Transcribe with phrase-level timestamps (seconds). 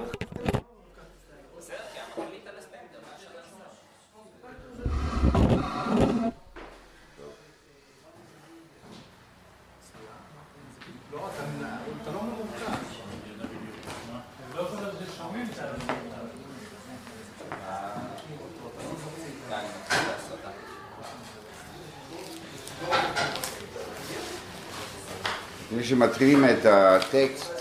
[25.72, 27.59] לפני שמתחילים את הטקסט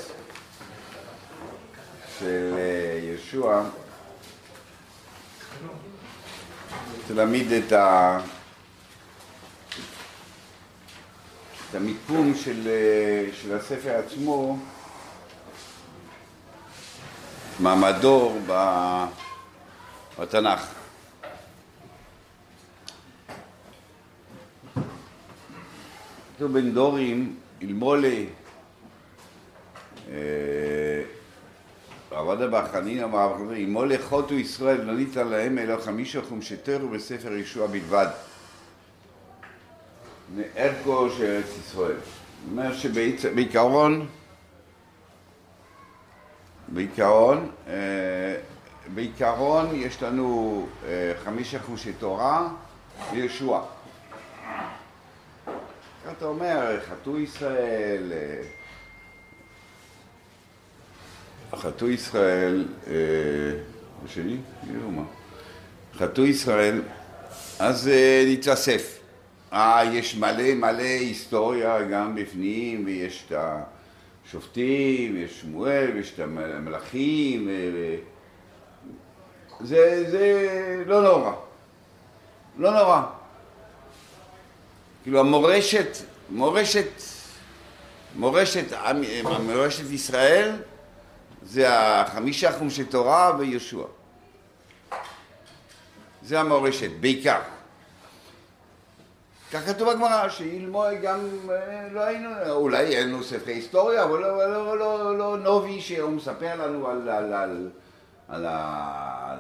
[3.35, 3.63] אה,
[7.01, 8.21] רוצה להעמיד את, ה...
[11.71, 14.59] את המיקום של, אה, של הספר עצמו,
[17.61, 18.33] מעמדו
[20.19, 20.75] בתנ"ך.
[26.37, 28.27] כתוב בין דורים, אלמולי,
[32.11, 38.07] עבדה בחנין אמר, אלמולי חוטו ישראל, לא ניתן להם אלא חמישה חומשתרו בספר ישוע בלבד.
[40.37, 41.97] מערכו של ארץ ישראל.
[41.97, 42.75] זאת אומרת
[43.19, 44.07] שבעיקרון,
[46.69, 48.37] בעיקרון, אה,
[48.95, 52.49] בעיקרון יש לנו אה, חמישה חומשי תורה
[53.13, 53.65] וישוע.
[56.13, 58.58] אתה אומר, חטאו ישראל, אה,
[61.57, 62.93] חטאו ישראל, אה?
[64.65, 65.03] כאילו מה?
[65.95, 66.83] חטאו ישראל,
[67.59, 68.99] אז אה, נתאסף.
[69.53, 73.33] אה, יש מלא מלא היסטוריה גם בפנים, ויש את
[74.27, 77.49] השופטים, ויש שמואל, ויש את המלכים,
[79.61, 80.47] זה, זה
[80.87, 81.33] לא נורא.
[82.59, 83.03] לא נורא.
[85.03, 85.97] כאילו המורשת,
[86.31, 86.89] מורשת,
[88.17, 89.05] מורשת, עם-
[89.47, 90.53] מורשת ישראל
[91.43, 93.87] זה החמישה חומשי תורה וישוע.
[96.23, 97.41] זה המורשת, בעיקר.
[99.53, 104.51] כך כתוב בגמרא, שאילמו גם, אה, לא היינו, אולי אין לנו ספרי היסטוריה, אבל לא,
[104.51, 107.71] לא, לא, לא נובי שהוא מספר לנו על, על, על,
[108.29, 109.39] על, על,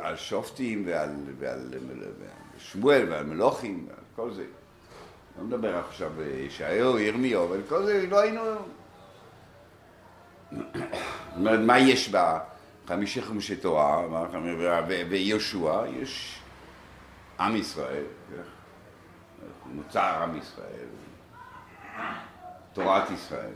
[0.00, 1.68] על, שופטים ועל, ועל,
[1.98, 2.12] ועל
[2.58, 4.44] שמואל ועל מלוכים ועל כל זה.
[5.38, 8.42] לא מדבר עכשיו בישעיהו, ירמיהו, אבל כל זה לא היינו...
[10.54, 10.82] זאת
[11.36, 12.12] אומרת, מה יש
[12.84, 14.24] בחמישי חומשי תורה, מה-
[15.08, 16.38] ויהושע, יש
[17.40, 18.42] עם ישראל, כן?
[19.74, 20.86] נוצר עם ישראל,
[22.72, 23.52] תורת ישראל,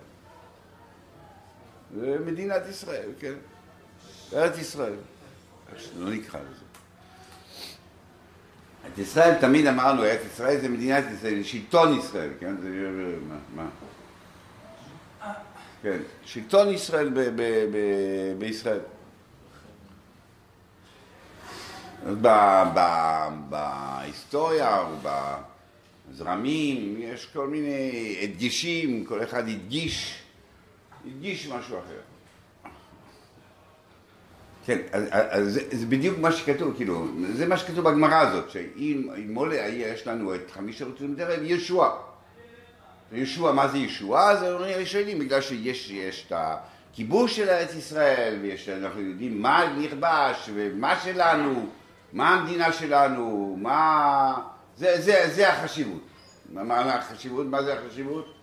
[1.97, 3.35] ומדינת ישראל, כן?
[4.33, 4.95] ארץ ישראל,
[5.77, 6.65] שלא נקרא לזה.
[8.93, 12.57] את ישראל תמיד אמרנו, ארץ ישראל זה מדינת ישראל, שלטון ישראל, כן?
[12.61, 12.69] זה...
[13.57, 13.67] מה?
[15.83, 17.41] כן, שלטון ישראל ב- ב-
[17.73, 18.81] ב- בישראל.
[22.07, 24.85] ב- ב- בהיסטוריה
[26.11, 30.23] ובזרמים יש כל מיני הדגשים, כל אחד הדגיש,
[31.07, 32.01] הדגיש משהו אחר.
[34.67, 39.11] כן, אז, אז זה, זה בדיוק מה שכתוב, כאילו, זה מה שכתוב בגמרא הזאת, שאם
[39.17, 42.08] אם מולה יש לנו את חמישה רצונים דרך ישוע.
[43.13, 44.33] ישוע, מה זה ישוע?
[44.53, 50.51] אומרים הראשונים, בגלל שיש יש את הכיבוש של ארץ ישראל, ויש, אנחנו יודעים מה נכבש,
[50.55, 51.67] ומה שלנו,
[52.13, 54.35] מה המדינה שלנו, מה...
[54.77, 56.03] זה, זה, זה החשיבות.
[56.53, 57.47] מה, מה החשיבות?
[57.47, 58.35] מה זה החשיבות?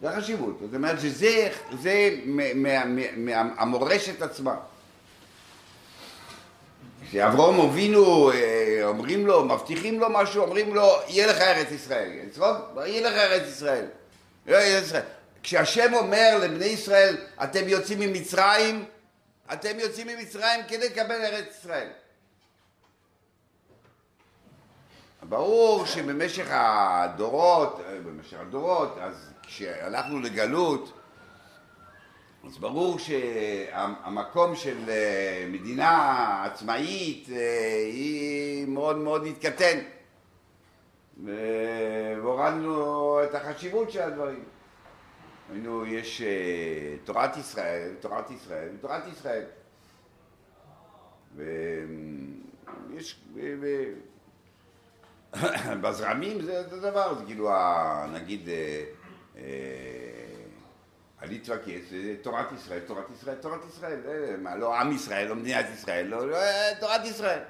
[0.00, 0.58] זה החשיבות.
[0.60, 1.48] זאת אומרת שזה
[1.82, 4.54] זה מה- מה- מה- מהמורשת עצמה.
[7.10, 12.10] כשאברום אבינו אה, אומרים לו, מבטיחים לו משהו, אומרים לו, יהיה לך ארץ ישראל.
[12.12, 13.84] יצחוק, יהיה לך ארץ ישראל.
[14.46, 15.02] לא ישראל.
[15.42, 18.84] כשהשם אומר לבני ישראל, אתם יוצאים ממצרים,
[19.52, 21.88] אתם יוצאים ממצרים כדי לקבל ארץ ישראל.
[25.22, 30.97] ברור שבמשך הדורות, אה, במשך הדורות, אז כשהלכנו לגלות,
[32.44, 39.78] אז ברור שהמקום של אה, מדינה עצמאית אה, היא מאוד מאוד התקטן
[41.24, 44.44] והורדנו את החשיבות של הדברים.
[45.52, 49.44] היינו, יש אה, תורת ישראל, תורת ישראל ותורת ישראל.
[51.36, 53.20] ויש,
[55.82, 57.50] בזרמים זה אותו דבר, זה כאילו,
[58.12, 58.48] נגיד,
[61.18, 65.28] אה, אה, הליטווקס, זה תורת ישראל, תורת ישראל, תורת ישראל, אה, מה, לא עם ישראל,
[65.28, 67.40] לא מדינת ישראל, לא, לא אה, תורת ישראל.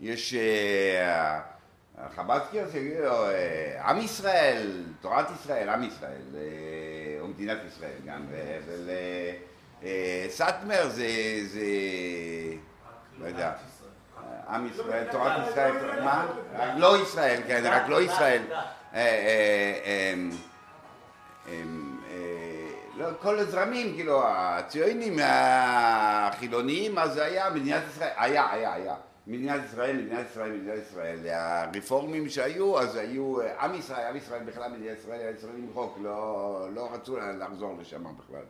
[0.00, 1.40] יש אה,
[1.98, 6.22] החב"דקיות, יגידו, אה, עם ישראל, תורת ישראל, עם ישראל.
[6.34, 8.26] אה, מדינת ישראל גם,
[9.82, 11.06] ולסאטמר זה,
[11.46, 11.66] זה,
[13.18, 13.52] לא יודע,
[14.48, 16.26] עם ישראל, תורת ישראל, מה?
[16.54, 18.42] רק לא ישראל, כן, רק לא ישראל.
[23.02, 28.94] אה, אה, לא, כל הזרמים, כאילו, הציונים, החילוניים, אז היה מדינת ישראל, היה, היה, היה.
[29.26, 31.18] מדינת ישראל, מדינת ישראל, מדינת ישראל.
[31.26, 36.68] הרפורמים שהיו, אז היו עם ישראל, עם ישראל בכלל, מדינת ישראל, היה ישראל למחוק, לא,
[36.74, 38.44] לא רצו לחזור לשם בכלל.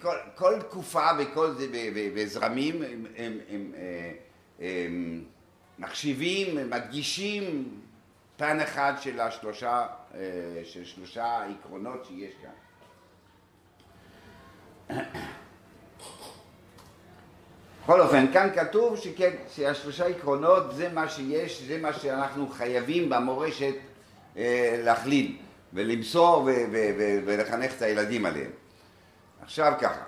[0.00, 1.66] כל, כל תקופה וכל זה,
[2.14, 3.72] וזרמים, הם, הם, הם,
[4.60, 5.24] הם
[5.78, 7.68] מחשיבים, מדגישים
[8.36, 9.86] פן אחד של השלושה,
[10.64, 12.50] של שלושה עקרונות שיש כאן.
[17.84, 23.74] בכל אופן, כאן כתוב שכן, שהשלושה עקרונות זה מה שיש, זה מה שאנחנו חייבים במורשת
[24.36, 25.36] אה, להכליל
[25.72, 28.50] ולמסור ו- ו- ו- ולחנך את הילדים עליהם.
[29.42, 30.02] עכשיו ככה,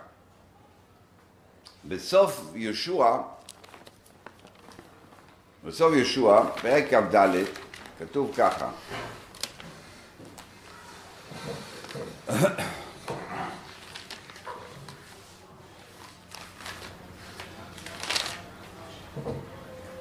[1.85, 3.17] בסוף יהושע,
[5.65, 7.29] בסוף יהושע, פרק כ"ד,
[7.99, 8.71] כתוב ככה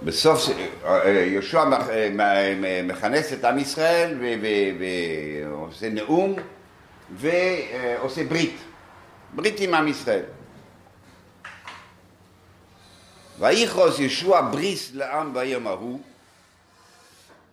[0.05, 0.39] בסוף
[1.05, 1.65] יהושע
[2.83, 4.17] מכנס את עם ישראל
[4.79, 6.35] ועושה נאום
[7.11, 8.55] ועושה ברית,
[9.33, 10.23] ברית עם עם ישראל.
[13.39, 15.99] ויכרוס ישוע בריס לעם ביום ההוא,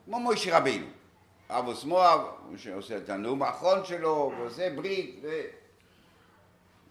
[0.05, 0.87] כמו מוישה רבינו.
[1.51, 2.21] אבוס מואב,
[2.57, 5.29] שעושה את הנאום האחרון שלו, ועושה ברית, ו...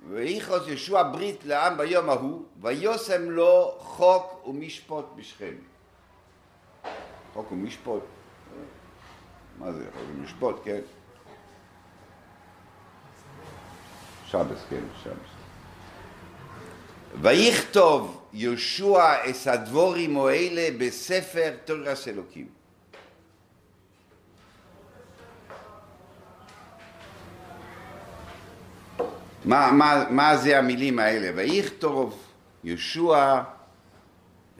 [0.09, 5.53] ויכרוס ישוע ברית לעם ביום ההוא, ויושם לו חוק ומשפוט בשכם.
[7.33, 8.03] חוק ומשפוט,
[9.59, 10.79] מה זה חוק ומשפוט, כן?
[14.27, 15.13] שבס, כן, שבס.
[17.21, 22.60] ויכתוב יהושע את הדבורים האלה בספר תורס אלוקים.
[29.45, 31.31] מה, מה, מה זה המילים האלה?
[31.35, 32.23] ויכתוב
[32.63, 33.41] יהושע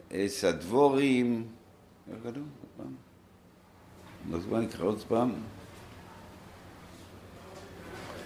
[0.08, 1.46] את הדבורים,
[2.08, 2.34] איך כתוב?
[2.34, 2.94] עוד פעם?
[4.34, 5.32] אז בוא נקרא עוד פעם.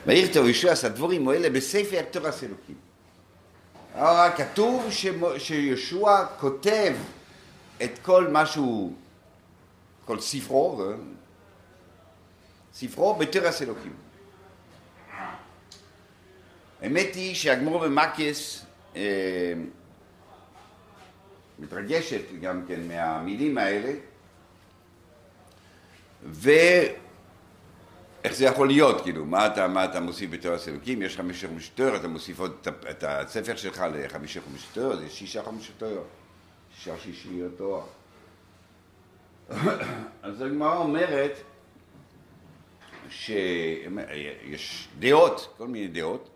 [0.06, 2.76] ויכתוב יהושע את הדבורים בספר תורס אלוקים.
[4.36, 4.90] כתוב
[5.38, 6.94] שיהושע כותב
[7.84, 8.92] את כל מה שהוא,
[10.04, 10.82] כל ספרו,
[12.74, 14.05] ספרו בתרס אלוקים.
[16.82, 19.52] האמת היא שהגמור במקס אה,
[21.58, 23.92] מתרגשת גם כן מהמילים האלה,
[26.22, 26.96] ואיך
[28.30, 31.02] זה יכול להיות, כאילו, מה אתה, מה אתה מוסיף בתורס אלוקים?
[31.02, 35.42] יש חמישה חומשי תואר, אתה מוסיף עוד את הספר שלך לחמישה חומשי תואר, זה שישה
[35.42, 36.02] חומשי תואר,
[36.76, 37.82] שישה שישיות תואר.
[40.22, 41.32] אז הגמרא אומרת
[43.10, 46.35] שיש דעות, כל מיני דעות,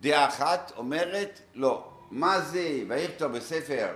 [0.00, 3.94] דעה אחת אומרת לא, מה זה ויכתוב בספר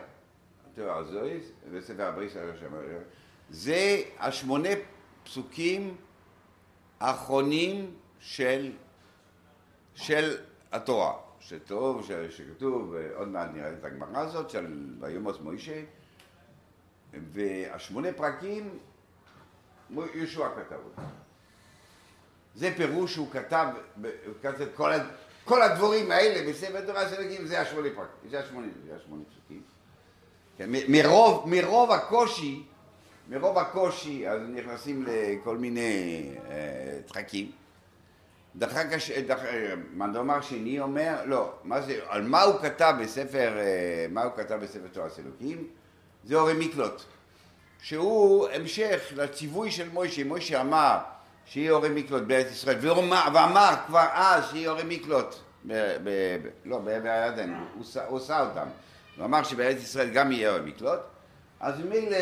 [1.73, 2.33] בספר הבריס
[3.51, 4.69] זה השמונה
[5.25, 5.97] פסוקים
[7.01, 8.73] האחרונים של,
[9.95, 10.37] של
[10.73, 15.83] התורה, שטוב, שכתוב, עוד מעט נראה את הגמרא הזאת, של ויומוס מוישה,
[17.33, 18.79] והשמונה פרקים
[20.15, 21.03] יהושע כתב אותם.
[22.55, 23.67] זה פירוש שהוא כתב,
[24.27, 24.91] הוא כתב את כל,
[25.49, 29.63] כל הדבורים האלה בספר תורה של אלוקים, זה השמונה פרקים, זה השמונה, זה השמונה פסוקים.
[30.59, 32.63] כן, מרוב, מרוב הקושי,
[33.29, 37.51] מרוב הקושי, אז נכנסים לכל מיני אה, דחקים.
[38.57, 38.87] דחק,
[39.27, 39.39] דח,
[39.93, 44.59] מנדומר שני אומר, לא, מה זה, על מה הוא כתב בספר, אה, מה הוא כתב
[44.63, 45.67] בספר תורה של אלוקים?
[46.25, 47.03] זה אורי מיקלוט,
[47.83, 50.99] שהוא המשך לציווי של מוישה, מוישה אמר
[51.49, 52.79] שיהיה אורי מיקלוט בארץ ישראל,
[53.33, 55.35] ואמר כבר אז שיהיה אורי מיקלוט,
[55.67, 55.73] ב,
[56.05, 56.09] ב,
[56.43, 58.67] ב, לא, בעבר הירדן, הוא, עושה אותם,
[59.17, 61.01] הוא אמר שבארץ ישראל גם יהיה אורי מיקלוט,
[61.61, 62.19] אז ממילא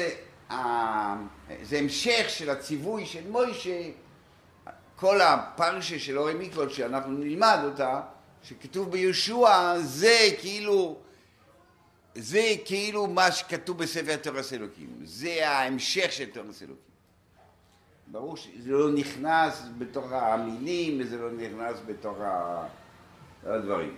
[1.63, 3.81] זה המשך של הציווי של מוישה,
[4.97, 8.01] כל הפרשה של אורי מיקלוט שאנחנו נלמד אותה,
[8.43, 10.99] שכתוב ביהושע, זה כאילו,
[12.15, 16.96] זה כאילו מה שכתוב בספר תורס אלוקים, זה ההמשך של תורס אלוקים.
[18.11, 22.19] ברור שזה לא נכנס בתוך המילים וזה לא נכנס בתוך
[23.47, 23.95] הדברים.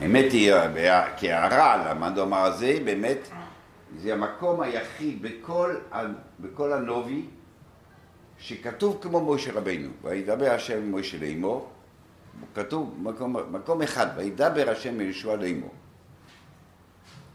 [0.00, 0.52] האמת היא,
[1.16, 3.28] כהערה למדומר הזה, באמת,
[3.98, 5.76] זה המקום היחיד בכל,
[6.40, 7.26] בכל הנובי
[8.38, 11.70] שכתוב כמו משה רבינו, וידבר השם משה לאמור,
[12.54, 15.74] כתוב מקום, מקום אחד, וידבר השם ישוע לאמור.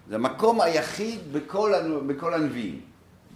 [0.09, 1.73] זה המקום היחיד בכל,
[2.07, 2.81] בכל הנביאים,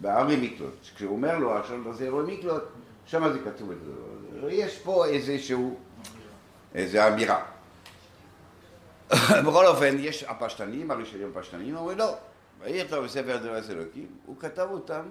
[0.02, 0.74] בארי מקלוט.
[0.96, 2.64] כשהוא אומר לו, עכשיו תעשה ארי מקלוט,
[3.06, 4.52] שם זה כתוב את זה.
[4.52, 5.80] יש פה איזשהו,
[6.76, 7.46] איזו אמירה.
[9.48, 12.16] בכל אופן, יש הפשטנים, הראשונים הפשטנים, אומרים לא,
[12.60, 15.04] ויכתוב בספר דברי אלוקים, הוא כתב אותם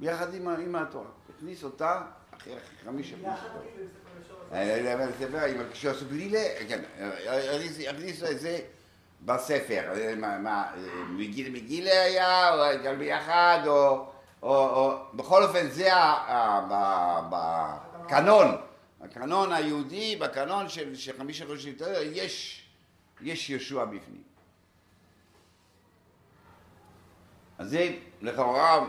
[0.00, 1.04] יחד עם, עם התורה.
[1.36, 2.54] הכניס אותה אחרי
[2.84, 3.16] חמישה
[4.50, 6.82] בספר, עם כשעשו גלילה, כן,
[7.88, 8.60] הכניסו את זה
[9.24, 14.06] בספר, אה, מה, מה, אה, מגיל מגילה היה, או גם ביחד, או,
[14.42, 15.90] או, או, בכל אופן זה
[17.30, 18.56] בקנון,
[19.00, 21.74] הקנון היהודי, בקנון של, חמישה חודשים,
[22.12, 22.64] יש,
[23.20, 24.22] יש ישוע בפנים.
[27.58, 28.86] אז זה לכאורה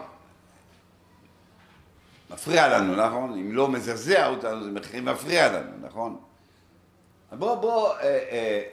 [2.30, 3.32] מפריע לנו, נכון?
[3.34, 6.22] אם לא מזעזע אותנו, זה מפריע לנו, נכון?
[7.32, 8.64] בוא, בוא, אה, אה,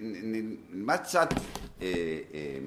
[0.00, 1.28] נלמד קצת,
[1.82, 1.86] אה,
[2.34, 2.58] אה,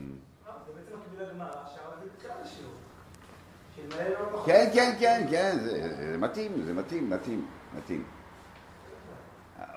[4.00, 4.46] לא נכון.
[4.46, 8.04] כן, כן, כן, כן, זה, מתאים, זה מתאים, מתאים, מתאים.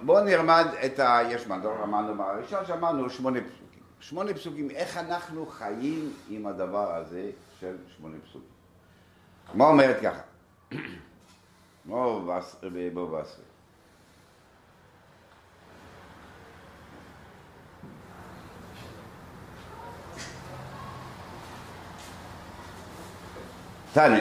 [0.00, 1.21] בואו נלמד את ה...
[1.31, 3.83] יש מדור, אמרנו בראשון שאמרנו שמונה פסוקים.
[4.00, 8.49] שמונה פסוקים, איך אנחנו חיים עם הדבר הזה של שמונה פסוקים.
[9.54, 10.23] מה אומרת ככה?
[11.85, 12.26] בואו
[12.95, 13.23] בואו
[23.94, 24.20] תנא,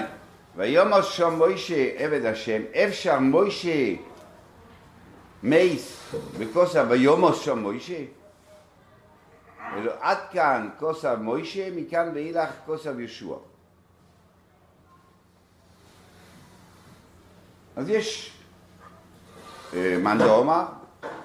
[0.56, 3.96] ויאמר שם מוישה עבד השם, אפשר מוישה
[5.44, 8.04] מייס בכוסה ויאמר שם מוישה?
[10.00, 13.38] עד כאן כוסה מוישה, מכאן ואילך כוסה ישוע.
[17.76, 18.34] אז יש
[19.74, 20.66] אה, דאמר,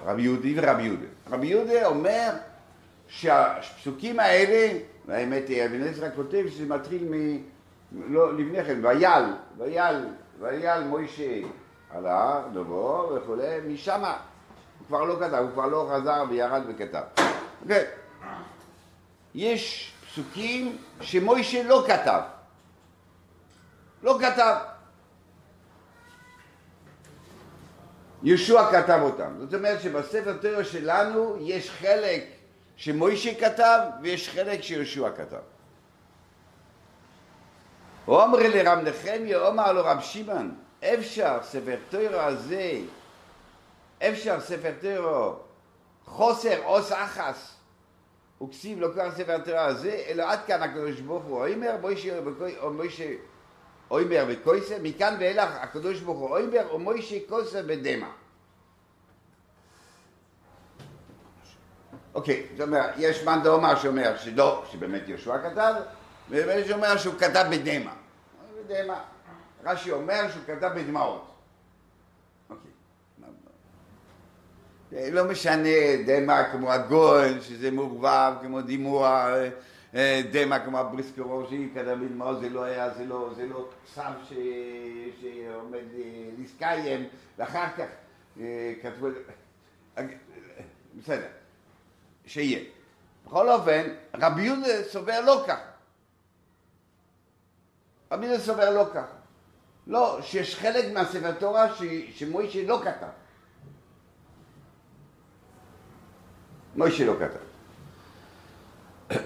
[0.05, 1.07] רבי יהודי ורבי יהודה.
[1.31, 2.31] רבי יהודה אומר
[3.09, 7.43] שהפסוקים האלה, והאמת היא, אבן עזרא כותב שזה מתחיל מ...
[7.93, 9.25] לא, לפני כן, ויל,
[9.59, 10.07] ויל,
[10.41, 11.41] ויל מוישה
[11.91, 17.03] על ההר, דובו וכולי, משם הוא כבר לא כתב, הוא כבר לא חזר וירד וכתב.
[17.69, 17.85] כן.
[19.35, 22.21] יש פסוקים שמוישה לא כתב.
[24.03, 24.57] לא כתב.
[28.23, 29.35] ישוע כתב אותם.
[29.39, 32.25] זאת אומרת שבספר תורה שלנו יש חלק
[32.77, 35.58] שמוישה כתב ויש חלק שישוע כתב.
[38.09, 42.73] אומר לרב נחמיה, אומר לו רב שמעון, אפשר ספר תורה הזה,
[43.99, 45.35] אפשר ספר תורה
[46.05, 47.55] חוסר עוס אחס,
[48.43, 52.19] וכסיב לא קרא ספר תורה הזה, אלא עד כאן הקדוש ברוך הוא אומר, מוישה
[52.61, 53.11] או מוישה
[53.91, 58.09] אוימר וקויסה, מכאן ואילך הקדוש ברוך הוא אוימר ומוישה קויסה בדמע.
[62.15, 65.75] אוקיי, זאת אומרת, יש מאן דאמר שאומר שלא, שבאמת יהושע כתב,
[66.31, 67.93] ויש שאומר שהוא כתב בדמע.
[68.69, 69.01] בדמע.
[69.65, 71.31] רש"י אומר שהוא כתב בדמעות.
[72.51, 72.71] אוקיי.
[75.11, 75.69] לא משנה
[76.07, 79.35] דמע כמו הגול, שזה מעורבב, כמו דימוע,
[79.95, 84.33] אה, דמע כמו הבריסקרושי, כתב בדמעות, זה לא היה, זה לא, זה לא צו ש...
[85.21, 87.09] שעומד אה, להסקיים,
[87.39, 87.87] ואחר כך
[88.41, 89.09] אה, כתבו...
[90.95, 91.29] בסדר.
[92.27, 92.61] שיהיה.
[93.27, 93.83] בכל אופן,
[94.15, 95.78] רבי יהודה סובר לא ככה.
[98.13, 99.17] רבי יהודה סובר לא ככה.
[99.87, 101.83] לא, שיש חלק מהספר תורה ש...
[102.11, 103.07] שמוישה לא כתב.
[106.77, 107.39] מוישה לא כתב.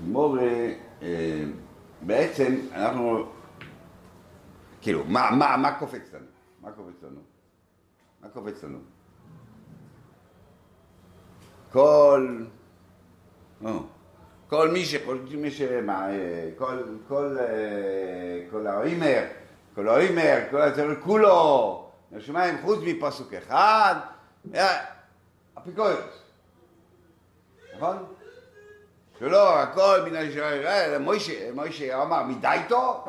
[0.00, 0.38] מור,
[1.02, 1.44] אה,
[2.02, 3.32] בעצם אנחנו,
[4.80, 6.26] כאילו, מה, מה, מה קופץ לנו?
[6.60, 7.20] מה קופץ לנו?
[8.20, 8.78] מה קופץ לנו?
[11.72, 12.44] כל,
[13.64, 13.82] או,
[14.50, 15.60] כל מי שחושבים, מי ש...
[15.62, 19.22] מה, אה, כל, כל, אה, כל האימר,
[19.74, 23.94] כל האימר, כל הזר, כולו, השמיים חוץ מפסוק אחד,
[24.54, 24.84] אה,
[25.58, 26.22] אפיקורוס,
[27.76, 27.96] נכון?
[29.18, 33.04] שלא, הכל מן הישראל, מוישה, מוישה אמר, מדייתו?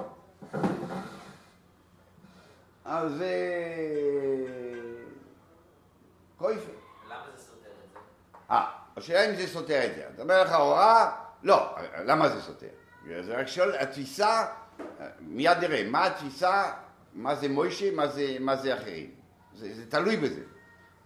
[2.86, 3.36] אז זה...
[6.38, 6.72] קויפה.
[7.10, 8.00] למה זה סותר את זה?
[8.52, 8.66] אה,
[8.98, 10.04] השאלה אם זה סותר את זה.
[10.14, 11.21] אתה אומר לך הוראה?
[11.44, 12.68] לא, למה זה סותר?
[13.22, 14.46] זה רק שואל, התפיסה,
[15.20, 16.72] מיד נראה, מה התפיסה,
[17.14, 19.12] מה זה מוישה, מה זה, מה זה אחרים.
[19.56, 20.42] זה, זה תלוי בזה.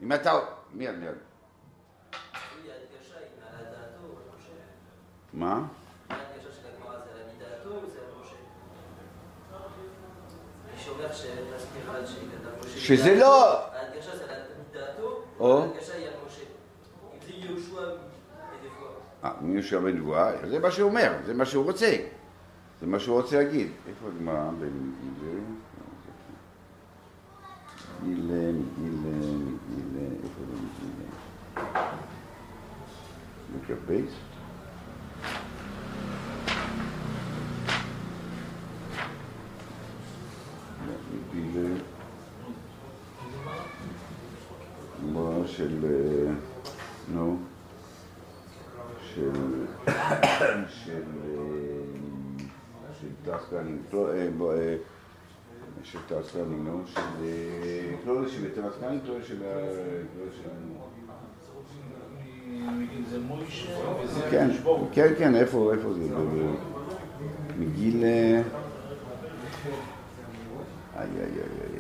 [0.01, 0.39] אם אתה...
[0.73, 1.15] מיד, מיד.
[5.33, 5.61] מה?
[12.85, 13.59] שזה לא...
[13.73, 14.41] ההדגשה זה על
[14.73, 16.41] דעתו, ההדגשה היא על משה.
[17.13, 18.04] אם זה יהושע
[19.25, 19.45] בנבואה.
[19.45, 21.95] אה, מישהו בנבואה, זה מה שהוא אומר, זה מה שהוא רוצה.
[22.81, 23.67] זה מה שהוא רוצה להגיד.
[23.87, 24.51] איפה הגמרא?
[28.03, 28.51] מגילה, מגילה,
[29.69, 30.41] מגילה, איפה?
[33.55, 34.11] מקבץ?
[40.87, 40.93] לא,
[41.33, 41.75] מגילה.
[45.03, 45.85] גמרא של...
[45.85, 46.33] אה,
[47.13, 47.37] נו.
[49.15, 49.31] של...
[50.67, 51.03] של...
[53.27, 53.57] אה, של
[53.89, 54.39] טסקנים,
[55.83, 56.99] של טסקנים, נו, של...
[57.23, 59.43] אה, לא של טסקנים, לא של...
[59.43, 60.49] ה- לא של...
[63.09, 63.71] זה מוישה
[64.03, 64.49] וזה כן.
[64.91, 66.01] כן, כן, איפה, איפה זה?
[67.59, 68.03] מגיל...
[68.03, 68.41] אה, איי,
[70.97, 71.27] איי, איי,
[71.63, 71.79] איי,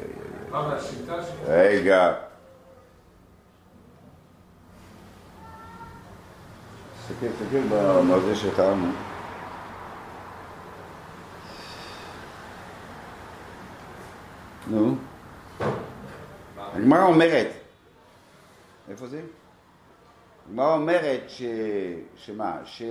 [1.47, 1.77] איי.
[1.77, 2.13] רגע.
[7.09, 7.61] תסתכל, תסתכל
[8.17, 8.87] בזה שתרנו.
[14.67, 14.95] נו.
[16.57, 17.47] הגמרא אומרת,
[18.89, 19.21] איפה זה?
[20.47, 21.43] הגמרא אומרת ש...
[22.15, 22.61] שמה?
[22.65, 22.81] ש...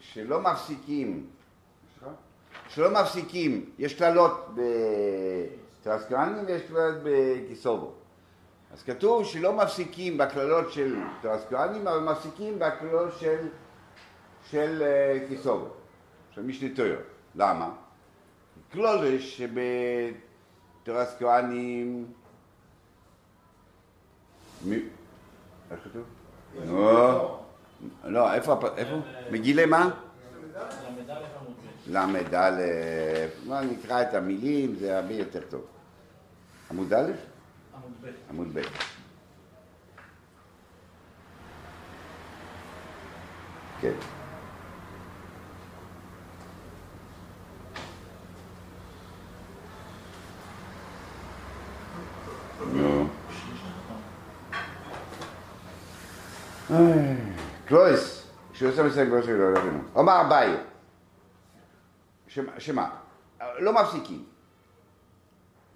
[0.00, 1.26] שלא מפסיקים?
[2.68, 4.54] שלא מפסיקים, יש קללות
[5.80, 7.92] בטרסקרנים ויש קללות בקיסובו.
[8.72, 13.48] אז כתוב שלא מפסיקים בקללות של טרסקרנים, אבל מפסיקים בקללות של,
[14.50, 15.68] של אה, קיסובו,
[16.30, 17.00] של משנתויר.
[17.34, 17.70] למה?
[18.72, 19.42] קלולש
[20.84, 22.06] שבטרסקרנים...
[24.64, 24.76] מי...
[25.70, 26.02] איך כתוב?
[26.66, 27.40] לא,
[28.04, 28.96] לא, איפה, איפה?
[29.30, 29.90] מגילי מה?
[31.86, 32.50] ל"א,
[33.46, 35.64] לא נקרא את המילים, זה הרבה יותר טוב.
[36.70, 37.10] עמוד א'?
[37.74, 38.08] עמוד ב'.
[38.30, 38.60] עמוד ב'.
[43.80, 43.92] כן.
[52.72, 53.08] נו.
[56.70, 57.96] איי,
[58.58, 59.88] קלויס, שעושה מסתכל בראש שלו, לא יודעים.
[59.94, 60.56] אומר אביי,
[62.58, 62.90] שמה-?
[63.58, 64.24] לא מפסיקים.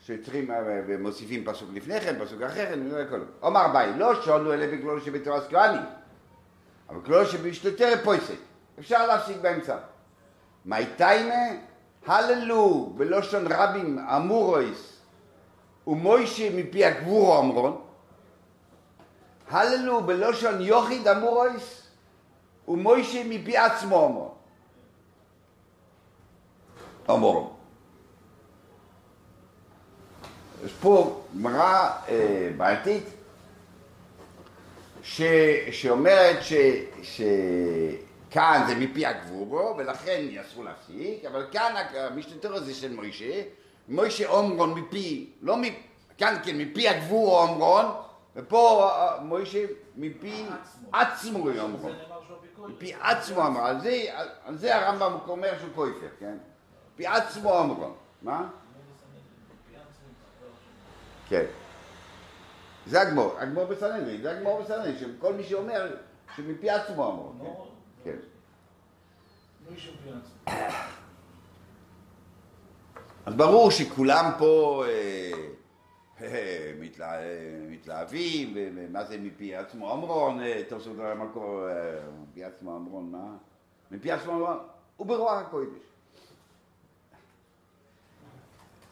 [0.00, 3.20] שצריכים אה, ומוסיפים פסוק לפני כן, פסוק אחרי כן, הכל.
[3.42, 5.78] אומר אביי, לא שונו אלה בגלולו שבתורס כהני,
[6.88, 8.38] אבל גלולו שבשתותר פויסק.
[8.78, 9.76] אפשר להפסיק באמצע.
[10.64, 11.34] מי תיימה?
[12.06, 15.00] הללו בלושון רבים אמורויס
[15.86, 17.80] ומוישה מפי הגבורו אמרון.
[19.50, 21.77] הללו בלושון יוחיד אמורויס
[22.68, 24.34] ומוישה מפי עצמו אמרון.
[27.10, 27.52] אמרון.
[30.64, 33.04] יש פה גמרא אה, בעייתית
[35.02, 35.22] ש,
[35.70, 36.52] שאומרת ש,
[37.02, 43.42] שכאן זה מפי הגבורו ולכן אסור להפסיק, אבל כאן המשתתר הזה של מוישה,
[43.88, 45.74] מוישה אומרון מפי, לא מפ...
[46.18, 47.84] כאן כן מפי הגבורו אומרון,
[48.36, 49.64] ופה אה, מוישה
[49.96, 50.44] מפי
[50.92, 51.92] עצמו אומרון.
[52.66, 54.04] מפי עצמו אמר, על זה,
[54.44, 56.36] על, זה הרמב"ם אומר שהוא כויפר, כן?
[56.94, 57.94] מפי עצמו אמרון.
[58.22, 58.48] מה?
[61.28, 61.44] כן.
[62.86, 65.96] זה הגמור, הגמור בסנהדרין, זה הגמור בסנהדרין, שכל מי שאומר
[66.36, 67.66] שמפי עצמו אמרו,
[68.04, 68.16] כן.
[70.46, 70.52] כן.
[73.26, 75.32] אז ברור שכולם פה אה,
[77.70, 81.14] מתלהבים, ומה זה מפי עצמו אמרון, תוספות אה,
[82.22, 83.36] מפי עצמו אמרון, מה?
[83.90, 84.58] מפי עצמו אמרון,
[84.96, 85.82] הוא ברוח הקודש.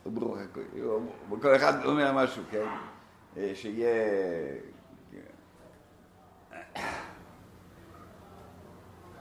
[0.05, 1.11] הוא ברוח הקודש, הוא-
[1.43, 2.67] כל אחד אומר משהו, כן?
[3.37, 3.95] אה, שיהיה...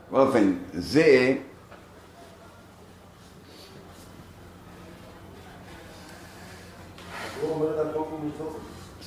[0.10, 1.38] בכל אופן, זה...
[7.36, 8.58] הגבור אומר את זה על חוק ומצוות.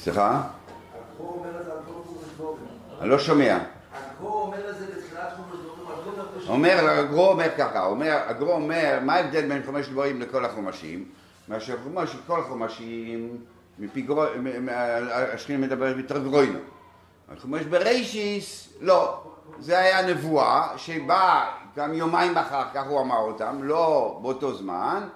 [0.02, 0.42] סליחה?
[3.00, 3.58] אני לא שומע.
[6.48, 11.04] אומר הגרו אומר ככה, אומר, הגרו אומר, מה ההבדל בין חומש דברים לכל החומשים?
[11.48, 13.36] מאשר חומש כל החומשים,
[13.78, 14.68] מפי גרו, מ- מ-
[15.34, 16.58] השכין מדבר יותר גרוינו.
[17.42, 19.22] חומש ברישיס, לא.
[19.58, 25.08] זה היה נבואה שבאה גם יומיים אחר כך הוא אמר אותם, לא באותו זמן,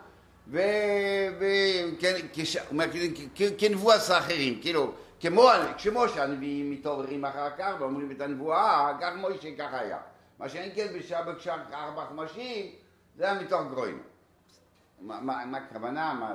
[0.48, 5.48] וכן, הוא אומר, כ- כ- כנבואה עשה אחרים, כאילו, כמו,
[5.82, 9.98] כמו שהנביאים מתעוררים אחר כך ואומרים את הנבואה, כך מוישה ככה היה.
[10.38, 12.66] מה שאין כן בשעה בקשר ארבע חומשים,
[13.16, 14.02] זה היה מתוך גרועים.
[15.00, 16.32] מה, הכוונה?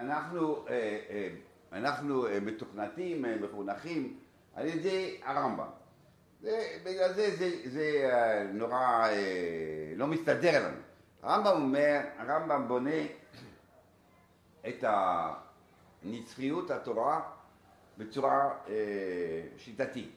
[0.00, 1.28] אנחנו, אה, אה,
[1.72, 4.16] אנחנו אה, מתוכנתים, מחונכים
[4.54, 5.68] על ידי הרמב"ם.
[6.84, 8.10] בגלל זה זה, זה
[8.52, 9.08] נורא
[9.96, 10.85] לא מסתדר לנו.
[11.26, 13.00] הרמב"ם אומר, הרמב"ם בונה
[14.68, 14.84] את
[16.04, 17.20] הנצחיות התורה
[17.98, 18.74] בצורה אה,
[19.58, 20.10] שיטתית.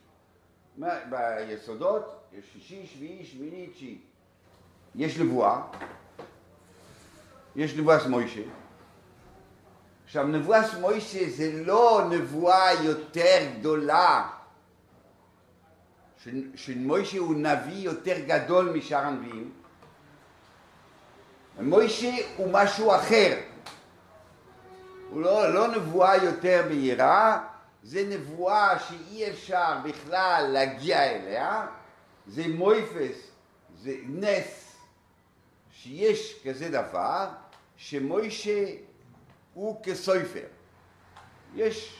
[1.10, 3.98] ביסודות יש שישי, שביעי, שמיני, תשיעי.
[4.96, 5.62] יש נבואה,
[7.56, 8.42] יש נבואת מוישה.
[10.06, 14.30] עכשיו, נבואת מוישה זה לא נבואה יותר גדולה,
[16.56, 19.59] שמוישה הוא נביא יותר גדול משאר הנביאים.
[21.60, 23.38] מוישה הוא משהו אחר.
[25.10, 27.48] הוא לא, לא נבואה יותר בהירה,
[27.84, 31.68] זה נבואה שאי אפשר בכלל להגיע אליה,
[32.28, 33.32] זה מויפס,
[33.82, 34.76] זה נס
[35.72, 37.28] שיש כזה דבר,
[37.78, 38.66] שמוישה
[39.54, 40.46] הוא כסופר.
[41.56, 41.96] יש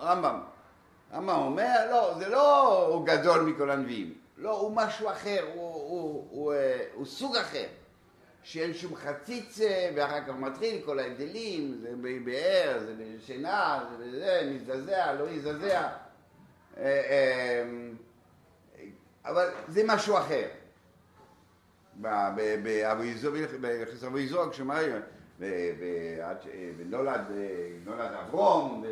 [0.00, 0.40] רמב"ם.
[1.12, 6.26] רמב"ם אומר, לא, זה לא הוא גדול מכל הנביאים, לא, הוא משהו אחר, הוא, הוא,
[6.30, 7.66] הוא, אה, הוא סוג אחר.
[8.44, 15.12] שאין שום חציצה, ואחר כך מתחיל כל ההבדלים, זה בבאר, זה בשינה, זה בזה, מזדעזע,
[15.12, 15.88] לא יזדעזע.
[16.76, 17.64] אה, אה,
[19.24, 20.48] אבל זה משהו אחר.
[23.60, 24.92] ביחס אבו יזרוק, כשאומרים,
[25.38, 27.20] ונולד
[27.84, 28.84] נולד אברום,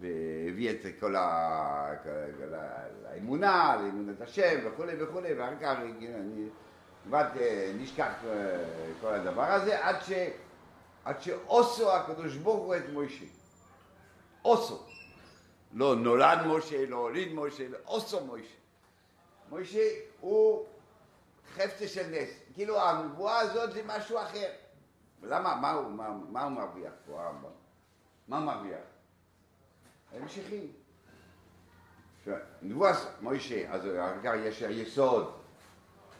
[0.00, 1.14] והביא את כל
[3.10, 6.48] האמונה, לאמונת השם וכולי וכולי, ואחר כך אני
[7.04, 8.64] כמעט אה, נשכח אה,
[9.00, 10.12] כל הדבר הזה, עד ש...
[11.04, 13.24] עד שאוסו הקדוש ברוך הוא את מוישה.
[14.44, 14.82] אוסו.
[15.72, 18.54] לא נולד משה, לא הוליד משה, לא אוסו מוישה.
[19.50, 19.88] מוישה
[20.20, 20.66] הוא
[21.54, 22.28] חפצה של נס.
[22.54, 24.48] כאילו הנבואה הזאת זה משהו אחר.
[25.22, 27.50] למה, מה הוא, מה, מה הוא מרוויח פה הרמב"ם?
[28.28, 28.80] מה מרוויח?
[30.12, 30.72] המשכים.
[32.18, 35.41] עכשיו, נבואה מוישה, אז אחר כך יש היסוד,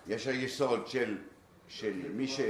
[0.07, 1.19] יש היסוד של,
[1.69, 2.41] של מי ש...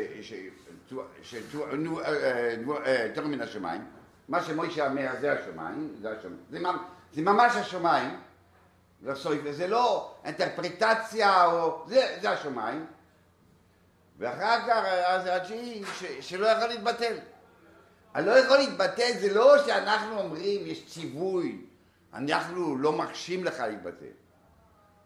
[2.04, 2.54] אה,
[2.86, 3.84] אה, תור מן השמיים,
[4.28, 8.20] מה שמוישה אומר זה השמיים, זה השמיים, זה, ממ- זה ממש השמיים,
[9.02, 12.86] לסוף, זה לא אינטרפרטציה או, זה, זה השמיים,
[14.18, 14.84] ואחר כך,
[15.48, 17.16] שהיא, ש- שלא יכול להתבטל.
[18.14, 21.64] הלא יכול להתבטל זה לא שאנחנו אומרים יש ציווי,
[22.14, 24.12] אנחנו לא מרשים לך להתבטל.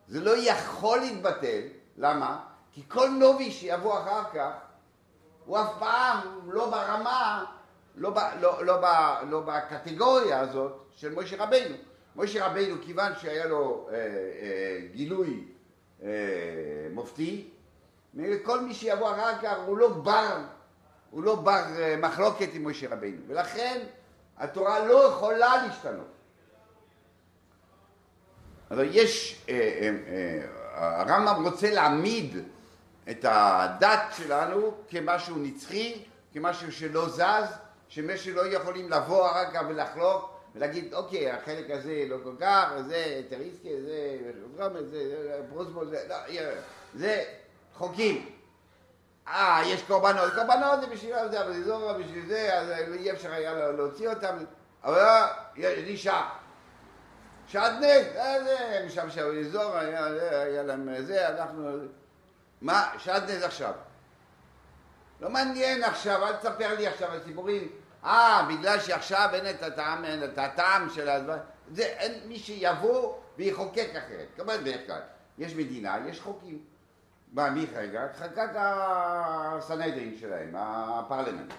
[0.08, 1.60] זה לא יכול להתבטל,
[1.98, 2.44] למה?
[2.72, 4.52] כי כל נובי שיבוא אחר כך,
[5.44, 7.44] הוא אף פעם לא ברמה,
[7.96, 8.84] לא, ב, לא, לא, ב,
[9.28, 11.76] לא בקטגוריה הזאת של משה רבינו.
[12.16, 15.44] משה רבינו, כיוון שהיה לו אה, אה, גילוי
[16.02, 16.08] אה,
[16.92, 17.50] מופתי,
[18.42, 20.38] כל מי שיבוא אחר כך הוא לא בר,
[21.10, 23.82] הוא לא בר אה, מחלוקת עם משה רבינו, ולכן
[24.38, 26.16] התורה לא יכולה להשתנות.
[28.70, 32.36] אבל יש, אה, אה, אה, הרמב"ם רוצה להעמיד
[33.10, 37.52] את הדת שלנו כמשהו נצחי, כמשהו שלא זז,
[37.88, 43.22] שמשהו לא יכולים לבוא אחר כך ולחלוק ולהגיד, אוקיי, החלק הזה לא כל כך, זה
[43.30, 44.18] טריסקי, זה
[44.90, 46.16] זה, פרוסבול, זה, לא,
[46.94, 47.24] זה
[47.74, 48.28] חוקים.
[49.28, 53.32] אה, יש קורבנות, קורבנות זה בשביל זה, אבל זה לא בשביל זה, אז אי אפשר
[53.32, 54.36] היה להוציא אותם,
[54.84, 55.02] אבל
[55.56, 56.22] לא, נשאר.
[57.46, 61.78] שעטנז, אה, זה, משם שהיו אזור, היה, להם זה, אנחנו...
[62.60, 63.72] מה, שעטנז עכשיו.
[65.20, 67.68] לא מעניין עכשיו, אל תספר לי עכשיו על סיפורים.
[68.04, 71.36] אה, בגלל שעכשיו אין את הטעם, אין את הטעם של הדבר.
[71.70, 74.26] זה, אין מי שיבוא ויחוקק אחרת.
[74.36, 75.00] כמובן בדרך כלל.
[75.38, 76.58] יש מדינה, יש חוקים.
[77.32, 78.08] מה, מי חגג?
[78.18, 81.52] חגג הסנהדרין שלהם, הפרלמנט.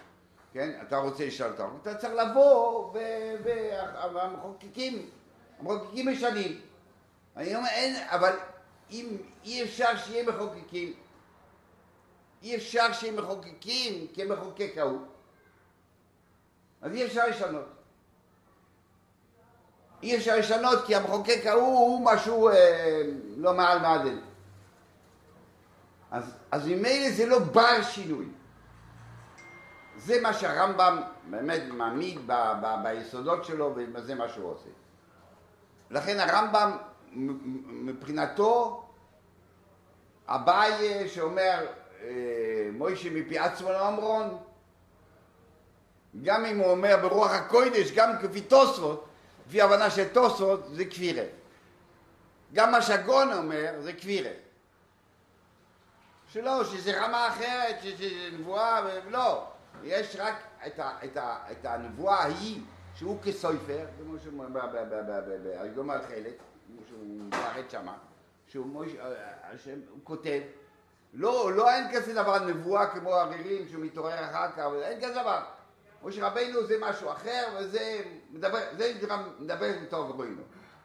[0.53, 0.69] כן?
[0.87, 2.93] אתה רוצה לשאול אותם, אתה צריך לבוא
[4.13, 5.09] והמחוקקים,
[5.59, 6.61] המחוקקים משנים.
[7.35, 8.35] אני אומר, אין, אבל
[8.91, 10.93] אם אי אפשר שיהיה מחוקקים,
[12.43, 15.01] אי אפשר שיהיה מחוקקים כמחוקק ההוא,
[16.81, 17.65] אז אי אפשר לשנות.
[20.03, 23.01] אי אפשר לשנות כי המחוקק ההוא הוא משהו אה,
[23.37, 24.19] לא מעל מעדן.
[26.11, 28.25] אז, אז ממילא זה לא בר שינוי.
[29.97, 34.69] זה מה שהרמב"ם באמת מעמיד ב, ב, ביסודות שלו וזה מה שהוא עושה.
[35.89, 36.77] לכן הרמב"ם
[37.67, 38.83] מבחינתו
[40.27, 41.65] אביי שאומר
[42.03, 44.37] אה, מוישה מפי עצמו לאמרון
[46.23, 49.07] גם אם הוא אומר ברוח הקודש גם כפי תוספות
[49.47, 51.23] לפי הבנה של תוספות זה כפירה.
[52.53, 54.31] גם מה שהגון אומר זה כפירה.
[56.27, 59.47] שלא, שזה רמה אחרת, שזה נבואה, ולא.
[59.83, 60.35] יש רק
[60.67, 62.61] את, ה, את, ה, את הנבואה ההיא,
[62.97, 64.45] שהוא כסופר, כמו שהוא
[65.61, 66.33] ביום החלק,
[66.67, 67.97] כמו שהוא מפחד שמה,
[68.47, 68.85] שהוא
[69.43, 70.41] השם, הוא כותב,
[71.13, 75.43] לא, לא אין כזה דבר נבואה כמו הרירים שהוא מתעורר אחר כך, אין כזה דבר.
[76.03, 80.41] משה רבינו זה משהו אחר, וזה מדבר, זה נקרא מדבר בתור רבינו.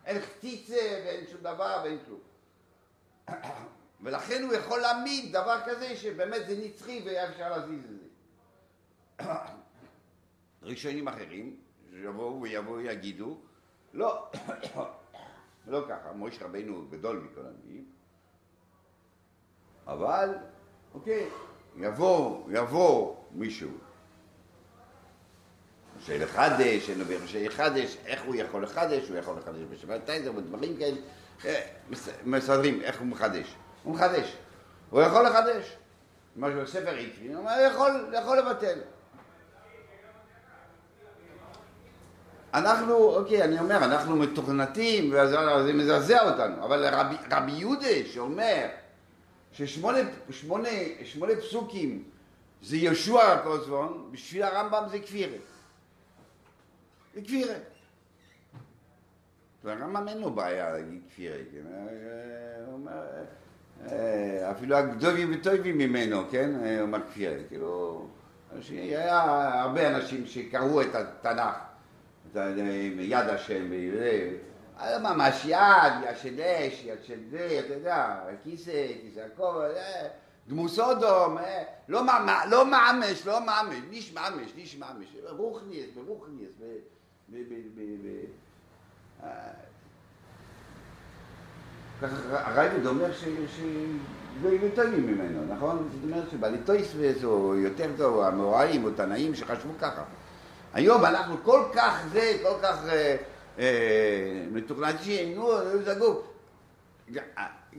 [0.07, 2.21] אין חציצה ואין שום דבר ואין כלום.
[4.03, 8.07] ולכן הוא יכול להעמיד דבר כזה שבאמת זה נצחי והיה אפשר להזיז את זה.
[10.63, 11.57] ראשונים אחרים,
[11.93, 13.39] שיבואו ויבואו ויגידו,
[13.93, 14.31] לא,
[15.67, 17.85] לא ככה, משה רבינו הוא גדול מכל הנביאים,
[19.87, 20.35] אבל,
[20.95, 21.29] אוקיי,
[21.77, 23.71] יבוא, יבוא מישהו
[26.01, 30.77] שלחדש, אין לו בערך שיחדש, איך הוא יכול לחדש, הוא יכול לחדש בשבת טייזר ודברים
[30.77, 30.97] כאלה,
[31.45, 33.55] אה, מס- מסדרים איך הוא מחדש.
[33.83, 34.37] הוא מחדש.
[34.91, 35.77] הוא יכול לחדש.
[36.37, 38.79] משהו בספר עברי, הוא אומר, הוא יכול, יכול לבטל.
[42.55, 45.31] אנחנו, אוקיי, אני אומר, אנחנו מתוכנתים, ואז
[45.65, 48.67] זה מזעזע אותנו, אבל רבי, רבי יהודה שאומר
[49.53, 49.99] ששמונה
[50.31, 50.69] שמונה,
[51.05, 52.05] שמונה פסוקים
[52.63, 55.37] זה יהושע הקוסבון, בשביל הרמב"ם זה כפירה.
[57.15, 57.55] זה כפירה.
[59.65, 61.73] והרמב"ם אין לו בעיה להגיד כפירה, כן?
[61.73, 63.03] אה, הוא אומר,
[63.91, 66.65] אה, אפילו הגדולים וטובים ממנו, כן?
[66.65, 68.07] אה, הוא אומר כפירה, כאילו,
[68.71, 69.21] היה
[69.63, 71.72] הרבה אנשים שקראו את התנ"ך,
[72.99, 73.71] יד השם,
[75.03, 80.09] ממש יד, יד של אש, יד של זה, אתה יודע, כיסא, כיסא הכובע, אה,
[80.49, 82.03] דמוס אודום, אה, לא
[82.51, 86.53] לא ממש, לא ממש, ניש ממש, ניש ממש, רוחניאס, ברוחניאס.
[89.25, 89.29] אה,
[92.31, 93.25] הרייבד אומר ש...
[94.39, 95.89] שגויים טובים ממנו, נכון?
[95.93, 100.03] זאת אומרת שבליטויסווס או יותר טוב, המאורעים או תנאים שחשבו ככה.
[100.75, 103.17] היום אנחנו כל כך זה, כל כך אה,
[103.59, 105.51] אה, מתוכננים, נו,
[105.85, 106.33] זה גוף.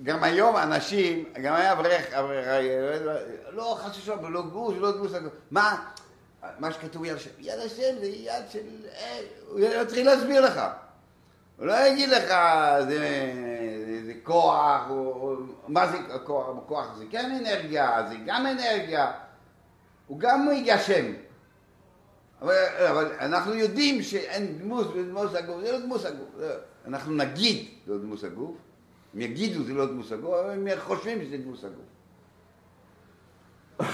[0.04, 2.62] גם היום אנשים, גם היה אברך, אה,
[3.52, 5.12] לא חס ושלום, לא גוש, לא גוש,
[5.52, 5.86] מה?
[6.60, 8.60] מה שכתוב יד השם, יד השם זה יד של...
[8.96, 10.62] אה, הוא יתחיל להסביר לך.
[11.58, 12.34] הוא לא יגיד לך,
[12.80, 12.98] זה,
[13.86, 15.36] זה, זה כוח, או,
[15.68, 16.48] מה זה כוח?
[16.66, 19.12] כוח זה כן אנרגיה, זה גם אנרגיה,
[20.08, 21.06] הוא גם יגשם.
[22.44, 22.56] אבל,
[22.90, 26.30] אבל אנחנו יודעים שאין דמוס בדמוס הגוף, זה לא דמוס הגוף.
[26.38, 28.56] זה, אנחנו נגיד זה לא דמוס הגוף,
[29.14, 31.86] הם יגידו זה לא דמוס הגוף, אבל הם חושבים שזה דמוס הגוף.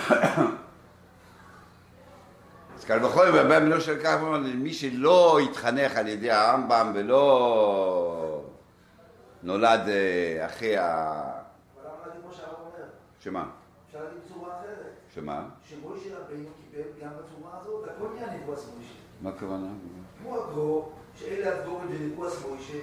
[2.76, 4.18] אז קל וחומר, במינו של כך,
[4.56, 8.46] מי שלא התחנך על ידי הרמב"ם ולא
[9.44, 11.22] נולד אה, אחרי ה...
[13.20, 13.50] שמה?
[13.88, 14.94] אפשר להגיד בצורה אחרת.
[15.16, 15.46] שמה?
[15.70, 16.50] שמוישה רבינו
[17.02, 18.94] גם בצורה הזאת, הכל נהיה נבואס מוישה.
[19.22, 19.68] מה הכוונה?
[20.22, 22.78] כמו הגו, שאלה הדבורים זה נבואס מוישה,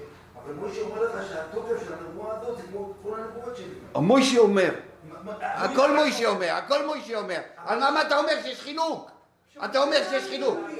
[0.44, 3.74] אבל מוישה אומר לך שהתוקף של הנבואה הזאת זה כמו כל הנבואות שלי.
[3.96, 4.74] מוישה אומר,
[5.08, 7.40] מה- מה- הכל מוישה אומר, הכל מוישה אומר.
[7.56, 9.10] אז למה אתה אומר שיש חילוק?
[9.64, 10.58] אתה אומר שיש חילוק.
[10.58, 10.70] מה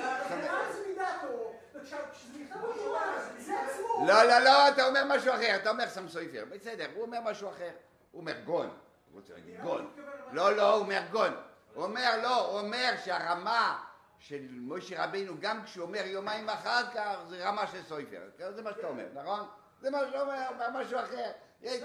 [3.70, 4.06] עצמו.
[4.06, 7.48] לא, לא, לא, אתה אומר משהו אחר, אתה אומר סם סויפר, בסדר, הוא אומר משהו
[7.48, 7.70] אחר.
[8.12, 9.86] הוא אומר גון, הוא רוצה להגיד גון.
[10.32, 11.30] לא, לא, הוא אומר גון.
[11.76, 13.84] הוא אומר, לא, הוא אומר שהרמה
[14.18, 18.22] של משה רבינו, גם כשהוא אומר יומיים אחר כך, זה רמה של סויפר.
[18.38, 19.46] זה מה שאתה אומר, נכון?
[19.80, 21.30] זה מה שהוא אומר, משהו אחר.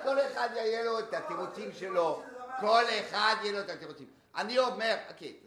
[0.04, 2.23] כל אחד יהיה לו את התירוצים שלו,
[2.60, 4.08] כל אחד יהיה לו את התירוצים.
[4.36, 5.38] אני אומר, אוקיי,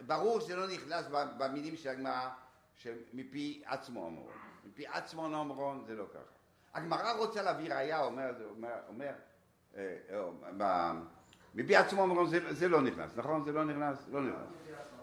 [0.00, 1.06] ברור שזה לא נכנס
[1.38, 2.28] במילים של הגמרא,
[2.74, 4.28] שמפי עצמו אמרו.
[4.64, 6.34] מפי עצמו אומרון זה לא ככה.
[6.74, 9.12] הגמרא רוצה להביא ראייה, אומר, אומר, אומר
[9.76, 10.22] אה, אה,
[10.56, 10.92] ב-
[11.54, 13.42] מפי עצמו אומרים, זה לא נכנס, נכון?
[13.44, 13.98] זה לא נכנס?
[14.12, 14.48] לא נכנס.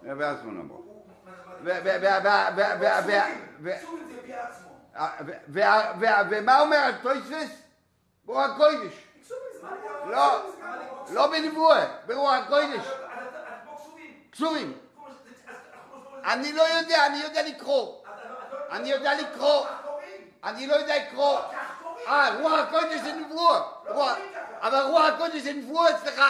[0.03, 0.91] בעצמו אומרים.
[6.29, 7.61] ומה אומר הטויסס?
[8.25, 9.07] ברוח הקודש.
[10.05, 10.51] לא,
[11.13, 12.87] לא בנבואה, ברוח הקודש.
[14.31, 14.73] קשורים.
[16.23, 18.03] אני לא יודע, אני יודע לקרוא.
[18.71, 19.65] אני יודע לקרוא.
[20.43, 21.39] אני לא יודע לקרוא.
[22.07, 23.61] אה, רוח הקודש זה נבואה.
[24.61, 26.21] אבל רוח הקודש נבואה אצלך.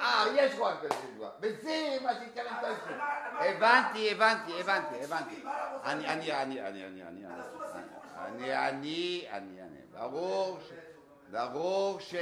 [0.00, 1.30] אה, יש רוח הקודש נבואה.
[1.40, 3.00] וזה מה שהתכוון טויסס.
[3.40, 5.42] הבנתי, הבנתי, הבנתי, הבנתי.
[5.84, 7.02] אני, אני, אני, אני, אני, אני,
[8.26, 10.72] אני, אני, אני, אני, ברור ש...
[11.30, 12.14] ברור ש...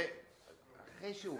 [0.97, 1.39] אחרי שהוא...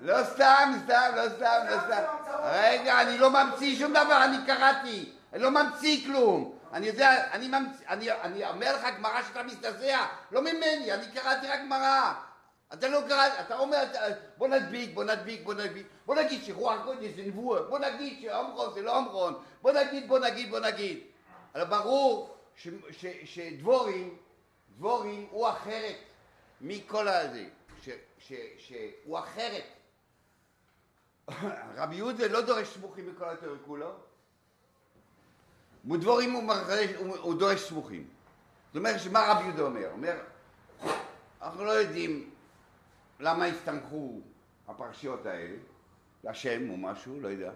[0.00, 2.02] לא סתם, סתם, לא סתם, לא סתם.
[2.42, 5.12] רגע, אני לא ממציא שום דבר, אני קראתי.
[5.32, 6.58] אני לא ממציא כלום.
[6.72, 11.46] אני יודע, אני ממציא, אני, אני אומר לך גמרא שאתה מזדעזע, לא ממני, אני קראתי
[11.48, 12.12] רק גמרא.
[12.72, 13.84] אתה לא קראת, אתה אומר,
[14.36, 18.74] בוא נדביק, בוא נדביק, בוא נדביק, בוא נגיד שרוח קודש זה נבואה, בוא נגיד שעומרון
[18.74, 21.00] זה לא עומרון, בוא נגיד, בוא נגיד, בוא נגיד.
[21.54, 24.16] אבל ברור ש- ש- שדבורים,
[24.76, 25.96] דבורים הוא אחרת
[26.60, 27.44] מכל הזה,
[27.82, 29.64] ש- ש- שהוא אחרת.
[31.76, 33.92] רבי יהודה לא דורש סמוכים בכל התיאור כולו,
[35.90, 38.06] ודבורים הוא, מרחש, הוא, הוא דורש סמוכים.
[38.66, 39.90] זאת אומרת, שמה רבי יהודה אומר?
[39.92, 40.16] אומר,
[41.42, 42.30] אנחנו לא יודעים
[43.20, 44.20] למה הסתמכו
[44.68, 45.56] הפרשיות האלה,
[46.24, 47.50] להשם או משהו, לא יודע.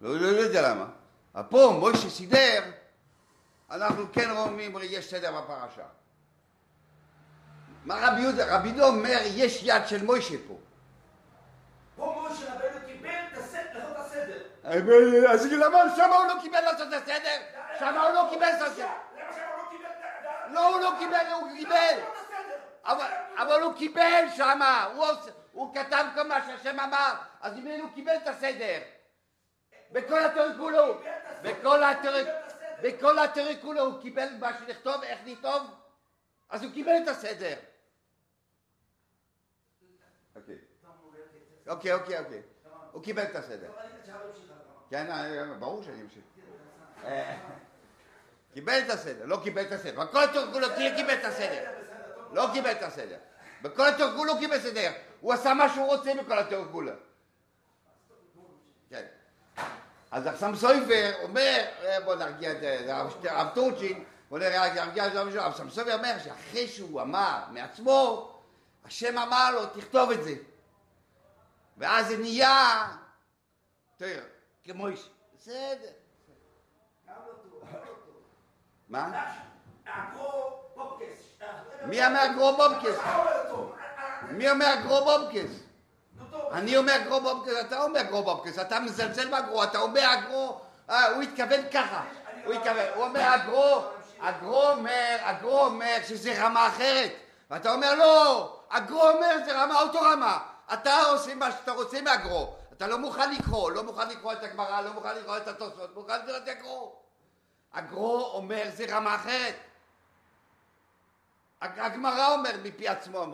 [0.00, 0.86] לא, לא, לא יודע למה.
[1.34, 2.62] אבל פה מוישה סידר,
[3.70, 5.86] אנחנו כן רואים, יש סדר בפרשה.
[7.84, 8.56] מה רבי יהודה?
[8.56, 10.58] רבי יהודה אומר, יש יד של מוישה פה.
[11.96, 14.42] פה משה רבנו קיבל את הסדר, לעשות את הסדר.
[14.64, 17.42] אז למה שמה הוא לא קיבל לעשות את הסדר?
[17.78, 18.88] שמה הוא לא קיבל לעשות את הסדר.
[20.48, 20.54] לא.
[20.54, 21.72] לא, הוא לא קיבל, הוא קיבל.
[22.14, 22.56] הסדר.
[23.36, 24.88] אבל, הוא קיבל שמה,
[25.52, 28.78] הוא, כתב כל מה שהשם אמר, אז אם הוא קיבל את הסדר.
[29.92, 31.00] בכל התיאור כולו,
[31.42, 35.62] בכל התיאור, כולו הוא קיבל מה שנכתוב, איך לכתוב?
[36.50, 37.54] אז הוא קיבל את הסדר.
[40.36, 40.56] אוקיי,
[41.66, 42.42] אוקיי, אוקיי, אוקיי.
[42.92, 43.70] הוא קיבל את הסדר.
[44.92, 45.06] לא, עכשיו.
[45.06, 46.22] כן, אה, ברור שאני אמשיך.
[47.04, 47.38] אה,
[48.54, 50.04] קיבל את הסדר, לא קיבל את הסדר.
[50.04, 51.70] בכל התיאור כולו קיבל את הסדר.
[52.32, 53.18] לא קיבל את הסדר.
[53.62, 54.92] בכל התיאור כולו קיבל סדר.
[55.20, 56.92] הוא עשה מה שהוא רוצה בכל התיאור כולו.
[58.90, 59.04] כן.
[60.10, 63.00] אז החסם סויפר אומר, אה, בוא נרגיע את אה,
[63.30, 68.32] הרב טורצ'ין, בוא נרגיע את הרב החסם סויפר אומר שאחרי שהוא אמר מעצמו,
[68.84, 70.34] השם אמר לו, תכתוב את זה.
[71.78, 72.88] ואז זה נהיה,
[73.96, 74.20] תראה,
[74.64, 75.90] כמו איש, בסדר.
[77.08, 78.14] גם לא טוב, גם לא טוב.
[78.88, 79.32] מה?
[79.84, 81.32] אגרו פופקס.
[81.84, 83.74] מי אומר טוב?
[84.30, 85.50] מי אומר גרו בובקס?
[86.16, 86.52] נו טוב.
[86.52, 91.06] אני אומר גרו בובקס, אתה אומר גרו בובקס, אתה מזלזל בגרו, אתה אומר הגרו, אה,
[91.06, 92.04] הוא התכוון ככה,
[92.44, 93.82] הוא התכוון, הוא אומר הגרו,
[94.20, 97.12] הגרו אומר, הגרו אומר שזה רמה אחרת,
[97.50, 100.38] ואתה אומר לא, הגרו אומר זה רמה אותו רמה,
[100.72, 104.80] אתה עושה מה שאתה רוצה מהגרו, אתה לא מוכן לקרוא, לא מוכן לקרוא את הגמרא,
[104.80, 106.96] לא מוכן לקרוא את התוספות, מוכן לקרוא את הגרו.
[107.72, 109.54] הגרו אומר זה רמה אחרת.
[111.60, 113.26] הג- הגמרא אומר מפי עצמו.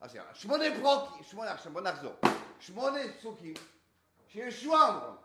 [0.00, 2.12] עכשיו, שמונה פרוקים, שמונה, עכשיו בוא נחזור.
[2.60, 3.54] שמונה פסוקים
[4.28, 5.16] שישוע אמרון.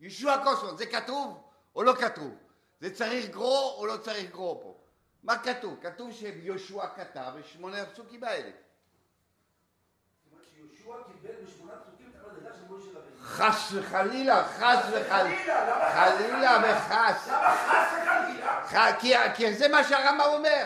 [0.00, 1.42] ישוע קוסמון, זה כתוב
[1.74, 2.34] או לא כתוב?
[2.80, 4.76] זה צריך גרו או לא צריך גרו פה?
[5.22, 5.78] מה כתוב?
[5.82, 8.50] כתוב שיהושע כתב שמונה הפסוקים האלה.
[8.50, 13.15] זאת אומרת שיהושע קיבל בשמונה פסוקים את המדרגה של משה רבנו.
[13.26, 17.28] חס וחלילה, חס וחלילה, חלילה וחס.
[17.28, 19.34] למה חס וחלילה?
[19.34, 20.64] כי- זה מה שהרמב"ם אומר.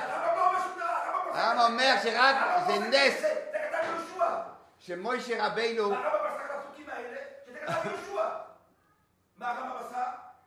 [1.35, 3.23] לא הרמב"ם אומר שרק זה נס.
[4.79, 5.95] שמוישה רבינו?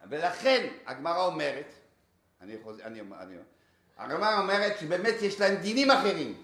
[0.10, 1.74] ולכן הגמרא אומרת,
[2.42, 3.44] אני חוזר, אני אומר, אני אומר,
[3.98, 6.44] הגמרא אומרת שבאמת יש להם דינים אחרים,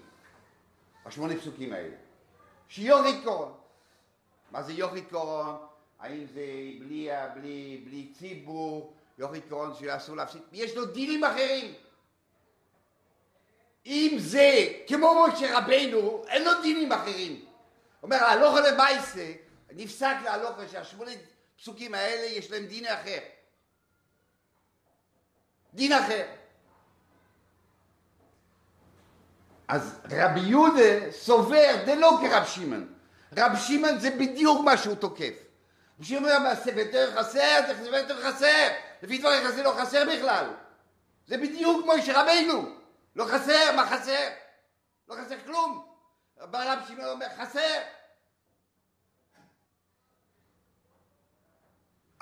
[1.06, 1.94] השמונה פסוקים האלה.
[2.68, 3.59] שיוריד קורון.
[4.50, 5.56] מה זה יוריד קורון?
[5.98, 6.44] האם זה
[6.80, 10.42] בלי, בלי, בלי ציבור, יוריד קורון שאסור להפסיק?
[10.52, 11.74] יש לו דינים אחרים.
[13.86, 17.44] אם זה כמו משה רבנו, אין לו דינים אחרים.
[18.02, 19.32] אומר, ההלוכה למעשה,
[19.72, 21.10] נפסק להלוכה שהשמונה
[21.56, 23.18] פסוקים האלה יש להם דין אחר.
[25.74, 26.26] דין אחר.
[29.68, 32.99] אז רבי יהודה סובר דלא כרב שמעון.
[33.36, 35.34] רב שמעון זה בדיוק מה שהוא תוקף.
[35.98, 38.68] רב שמעון אומר, ספר חסר, צריך ספר חסר.
[39.02, 40.46] לפי דבריך זה לא חסר בכלל.
[41.26, 42.76] זה בדיוק כמו משה רבינו.
[43.16, 44.28] לא חסר, מה חסר?
[45.08, 45.86] לא חסר כלום.
[46.50, 47.80] בא רב שמעון אומר, חסר.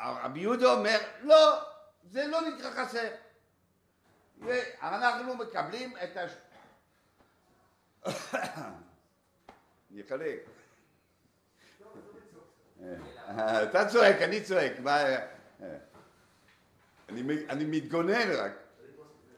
[0.01, 1.61] רבי יהודה אומר, לא,
[2.03, 3.09] זה לא נקרא חסר.
[4.39, 6.33] ואנחנו מקבלים את הש...
[9.91, 10.23] אני אחלק.
[10.23, 10.58] אה,
[13.63, 14.73] אתה צועק, אני צועק.
[14.87, 15.17] אה,
[17.49, 18.53] אני מתגונן רק.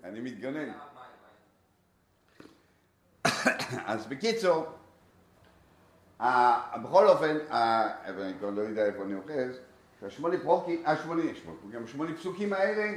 [0.04, 0.72] אני מתגונן.
[3.86, 4.66] אז בקיצור,
[6.20, 9.60] אה, בכל אופן, אה, אני כבר לא יודע איפה אני אוחז,
[10.00, 12.92] שהשמונה פרוקים, השמונה, שמונה פרוקים, השמונה פסוקים האלה,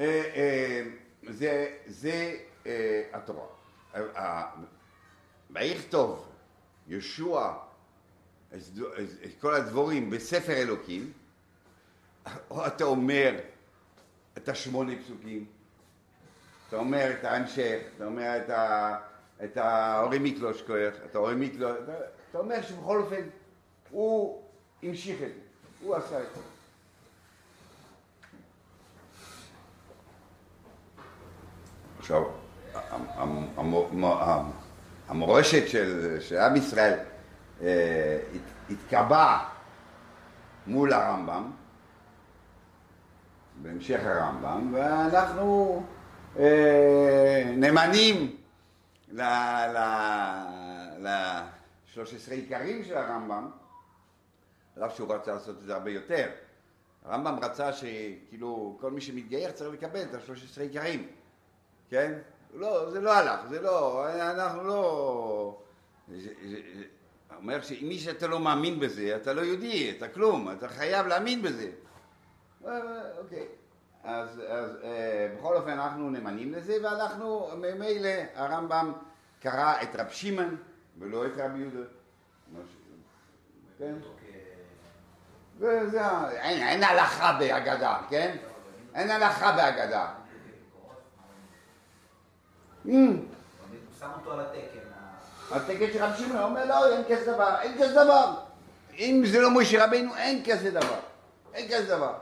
[0.00, 0.82] אה, אה,
[1.28, 2.36] זה, זה
[2.66, 3.46] אה, התורה.
[3.94, 4.50] אה, אה,
[5.50, 6.28] ויכתוב
[6.88, 7.58] ישוע
[8.54, 11.12] את כל הדבורים בספר אלוקים,
[12.50, 13.36] או אתה אומר
[14.36, 15.44] את השמונה פסוקים,
[16.68, 18.96] אתה אומר את ההמשך, אתה אומר את, ה,
[19.44, 21.34] את האורי מיקלוש כוח, את האורי
[21.84, 21.92] אתה,
[22.30, 23.22] אתה אומר שבכל אופן
[23.90, 24.42] הוא
[24.82, 25.40] המשיך את זה,
[25.82, 26.40] הוא עשה את זה.
[31.98, 32.24] עכשיו,
[32.74, 34.50] המ- המ- המ- המ-
[35.08, 36.98] המורשת של, של עם ישראל
[37.62, 38.40] אה, הת-
[38.70, 39.48] התקבעה
[40.66, 41.50] מול הרמב"ם,
[43.62, 45.82] בהמשך הרמב"ם, ואנחנו
[46.38, 48.36] אה, נאמנים
[49.12, 51.98] ל-13
[52.30, 53.50] עיקרים של הרמב"ם,
[54.76, 56.30] על שהוא רצה לעשות את זה הרבה יותר.
[57.04, 61.08] הרמב"ם רצה שכאילו כל מי שמתגייר צריך לקבל את ה-13 עיקרים,
[61.90, 62.12] כן?
[62.54, 65.62] לא, זה לא הלך, זה לא, אנחנו לא...
[67.36, 71.70] אומר שמי שאתה לא מאמין בזה, אתה לא יהודי, אתה כלום, אתה חייב להאמין בזה.
[72.66, 72.80] אה,
[73.18, 73.46] אוקיי.
[74.04, 78.92] אז, אז אה, בכל אופן אנחנו נאמנים לזה, ואנחנו, ממילא הרמב"ם
[79.40, 80.56] קרא את רב שמעון
[80.98, 81.88] ולא את רבי יהודה.
[83.78, 83.94] כן?
[85.58, 86.00] וזה,
[86.30, 88.36] אין, אין הלכה בהגדה, כן?
[88.94, 90.14] אין הלכה בהגדה.
[92.86, 92.88] Mm.
[92.88, 93.16] הוא
[93.98, 94.89] שם אותו על התקן.
[95.50, 98.34] התקן של רב שמעון אומר לא, אין כזה דבר, אין כזה דבר.
[98.98, 101.00] אם זה לא משה רבנו, אין כזה דבר.
[101.54, 102.14] אין כזה דבר.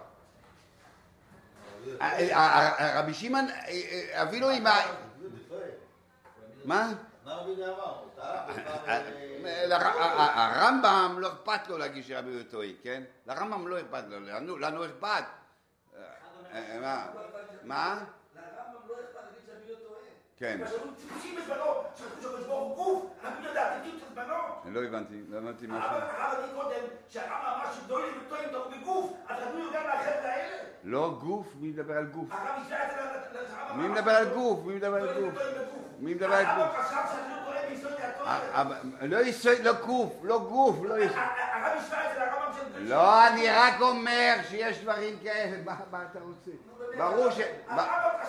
[2.95, 4.73] רבי שמעון, אה, אה, אפילו עם ה...
[6.65, 6.87] מה?
[6.87, 6.95] הוא
[8.19, 8.47] אה,
[10.45, 13.03] הרמב"ם לא אכפת לו להגיד שרבי יהודה טועה, כן?
[13.27, 14.21] לרמב"ם לא אכפת לו,
[14.59, 15.25] לנו- אכפת.
[15.97, 16.03] אה,
[16.55, 17.07] אה, מה?
[17.65, 18.05] מה?
[18.35, 20.01] לרמב"ם לא אכפת להגיד שרבי יהודה טועה.
[20.39, 20.59] כן.
[20.61, 20.67] מה
[21.43, 21.65] בזמנו,
[21.97, 23.11] שהקדוש ברוך הוא.
[24.65, 25.91] אני לא הבנתי, לא הבנתי משהו.
[25.91, 30.57] הרב הרב אמר קודם, שהרב אמר שגדולים וטועים טעו בגוף, אז רבי יהודה מהחבר'ה האלה.
[30.85, 32.25] לא גוף, מי מדבר על גוף?
[32.31, 34.61] הרב השווה את זה לרב מי מדבר על גוף?
[34.65, 35.35] מי מדבר על גוף?
[35.99, 36.77] מי מדבר על הרב גוף?
[36.87, 38.31] חשב שרבי יהודה טועה ביסוד התורה.
[38.53, 38.61] ה-
[39.03, 41.17] ה- לא יסוד, לא גוף, לא גוף, לא יסוד.
[41.17, 42.89] הרב השווה את זה לרמב"ם של גדולים.
[42.89, 46.51] לא, אני רק אומר שיש דברים כאלה, מה מה אתה רוצה?
[46.99, 47.41] ברור ש...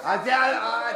[0.03, 0.36] אז זה...
[0.36, 0.89] אתה-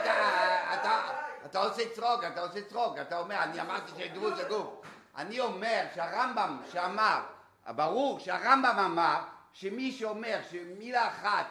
[0.74, 1.02] אתה-
[1.46, 4.82] אתה עושה צחוק, אתה עושה צחוק, אתה אומר, אני אמרתי שגוף זה גוף.
[5.18, 7.20] אני אומר שהרמב"ם שאמר,
[7.68, 9.20] ברור שהרמב"ם אמר
[9.54, 11.46] שמי שאומר שמילה אחת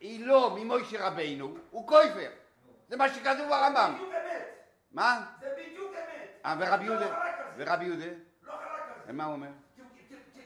[0.00, 2.30] היא לא ממוישה רבינו, הוא קויפר.
[2.88, 3.92] זה מה שכתוב ברמב"ם.
[3.94, 4.48] בדיוק אמת.
[4.92, 5.20] מה?
[5.40, 6.28] זה בדיוק אמת.
[6.46, 7.18] אה, ורבי לא יהודה?
[7.56, 8.04] ורבי יהודה?
[8.42, 8.60] לא חלק
[8.96, 9.12] על זה.
[9.12, 9.48] מה הוא אומר?
[9.76, 10.40] כי- כי- כי- כי-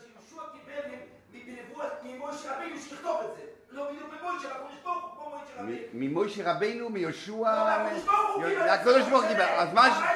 [0.00, 3.42] כי יהושע קיבל מ- בנבואת ממשה רבינו שיכתוב את זה.
[3.78, 5.88] לא בדיוק במשה, הקדוש ברוך הוא כמו משה רבינו.
[5.92, 6.42] ממוישה
[6.90, 7.32] מיהושע...
[7.32, 8.72] לא, הקדוש ברוך הוא קיבל את זה.
[8.72, 9.42] הקדוש ברוך הוא קיבל.
[9.42, 10.10] אז מה...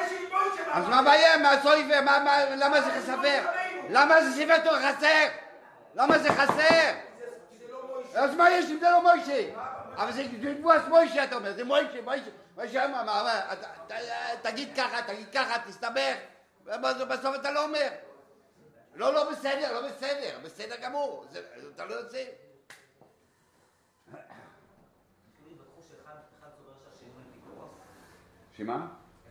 [0.73, 1.37] אז מה- הבעיה?
[1.37, 2.01] מה סויבר?
[2.05, 3.43] מה- מה- למה זה ספר?
[3.89, 5.29] למה זה ספר תורה חסר?
[5.95, 6.93] למה זה חסר?
[8.15, 9.51] אז מה יש אם זה לא מוישה?
[9.97, 12.31] אבל זה נבואת מוישה אתה אומר, זה מוישה, מוישה.
[12.57, 13.21] מוישה אמר,
[14.43, 16.15] תגיד ככה, תגיד ככה, תסתבך.
[17.09, 17.89] בסוף אתה לא אומר.
[18.95, 21.25] לא, לא בסדר, לא בסדר, בסדר גמור.
[21.75, 22.17] אתה לא יוצא.
[22.17, 22.29] כאילו
[25.57, 27.71] בטחו שאחד אחד סובר שהשני הוא אפיקורוס.
[28.57, 28.87] שמה?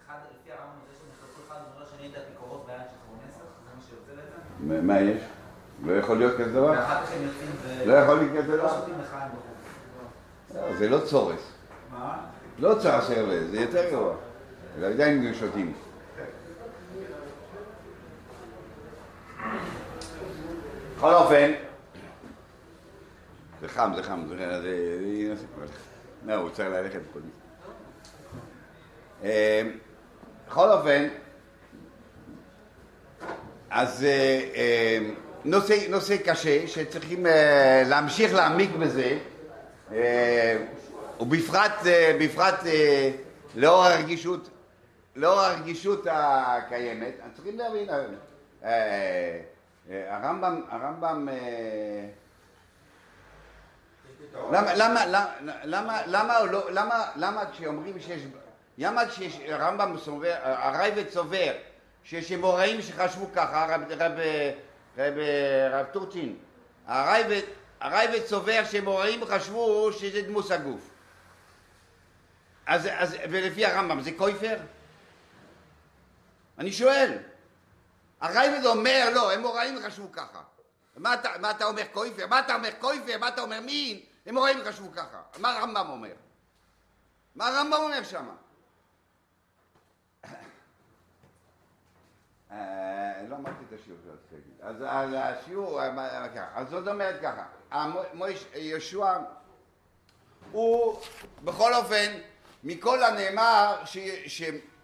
[0.06, 3.72] אחד, לפי הרמב"ם הזה שהם נחלקו אחד אומר שהשני את אפיקורוס בעין שחרור נסח, זה
[3.76, 4.12] מה שיוצא
[4.74, 4.82] לזה?
[4.82, 5.22] מה יש?
[5.86, 6.72] לא יכול להיות כזה דבר?
[6.72, 7.86] ואחר כך הם יוצאים ו...
[7.86, 8.86] לא יכול להיות כזה לא דבר?
[10.56, 11.52] לא, זה לא צורס.
[11.92, 12.18] מה?
[12.60, 14.16] לא צורס הרבה, זה יותר גרוע.
[14.80, 15.74] לא יודע אם שותים.
[20.98, 21.52] בכל אופן,
[23.62, 24.36] זה חם, זה חם, זה...
[24.62, 25.46] זה- זה-
[26.26, 27.26] לא, הוא צריך ללכת קודם.
[29.24, 29.62] אה,
[30.48, 31.08] בכל אופן,
[33.70, 34.10] אז אה,
[34.56, 34.98] אה,
[35.46, 39.18] נושא, נושא קשה שצריכים אה, להמשיך להעמיק בזה,
[39.92, 40.58] אה,
[41.20, 41.72] ובפרט
[42.22, 42.60] בפרט,
[43.56, 44.50] לאור הרגישות,
[45.16, 47.90] לאור הרגישות הקיימת, צריכים להבין,
[50.10, 51.28] הרמב"ם, הרמב"ם
[54.52, 55.26] למה, למה, למה,
[55.64, 58.22] למה, למה, לא- למה, למה כשאומרים שיש,
[58.82, 61.54] למה כשיש, הרמב"ם סובר, הראב"ד סובר
[62.04, 64.12] שיש אמוראים שחשבו ככה, רב, רב,
[64.98, 65.14] רב,
[65.72, 66.38] רב טורצ'ין,
[66.88, 67.42] הראב"ד,
[67.80, 70.90] הראב"ד סובר שאמוראים חשבו שזה דמוס הגוף.
[72.66, 74.58] אז, אז, ולפי הרמב"ם זה קויפר?
[76.58, 77.18] אני שואל.
[78.22, 80.42] הראב"ד אומר, לא, אמוראים חשבו ככה.
[80.98, 82.28] מה אתה, מה אתה אומר קויפר?
[82.28, 83.18] מה אתה אומר קויפר?
[83.18, 84.00] מה אתה אומר מין?
[84.30, 85.22] אמוראים חשבו ככה.
[85.38, 86.14] מה הרמב"ם אומר?
[87.36, 88.28] מה הרמב"ם אומר שם?
[92.52, 94.68] לא אמרתי את השיעור של הסגל.
[94.86, 96.52] אז השיעור, אה, ככה.
[96.56, 97.46] אז זאת אומרת ככה,
[98.56, 99.18] יהושע
[100.52, 101.02] הוא
[101.44, 102.20] בכל אופן
[102.64, 103.84] מכל הנאמר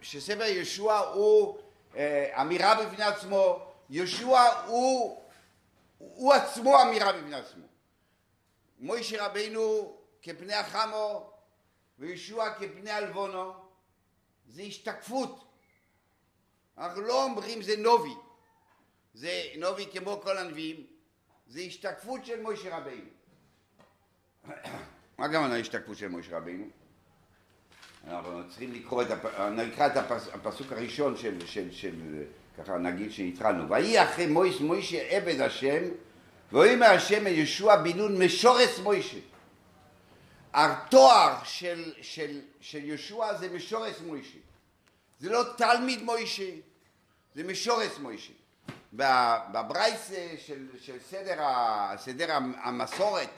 [0.01, 1.57] שספר יהושע הוא
[1.95, 3.59] אה, אמירה בפני עצמו,
[3.89, 5.23] יהושע הוא,
[5.97, 7.65] הוא עצמו אמירה בפני עצמו.
[8.79, 11.31] מוישה רבינו כפני החמו
[11.99, 13.53] ויהושע כפני עלבונו,
[14.47, 15.46] זה השתקפות.
[16.77, 18.13] אנחנו לא אומרים זה נובי,
[19.13, 20.85] זה נובי כמו כל הנביאים,
[21.47, 23.09] זה השתקפות של מוישה רבינו.
[25.17, 26.65] מה הכוונה השתקפות של מוישה רבינו?
[28.07, 29.39] אנחנו צריכים לקרוא את, הפ...
[29.39, 30.27] נקרא את הפס...
[30.33, 32.23] הפסוק הראשון של, של, של,
[32.57, 33.69] ככה נגיד שהתחלנו.
[33.69, 35.83] ויהי אחרי מויש מוישה עבד השם,
[36.51, 39.19] ויאמר השם אל ישוע בן נון משורס מוישה.
[40.53, 44.39] התואר של, של, של ישוע זה משורס מוישה.
[45.19, 46.51] זה לא תלמיד מוישה,
[47.37, 48.33] זה משורס מוישה.
[49.51, 51.43] בברייס של, של סדר,
[51.97, 53.29] סדר המסורת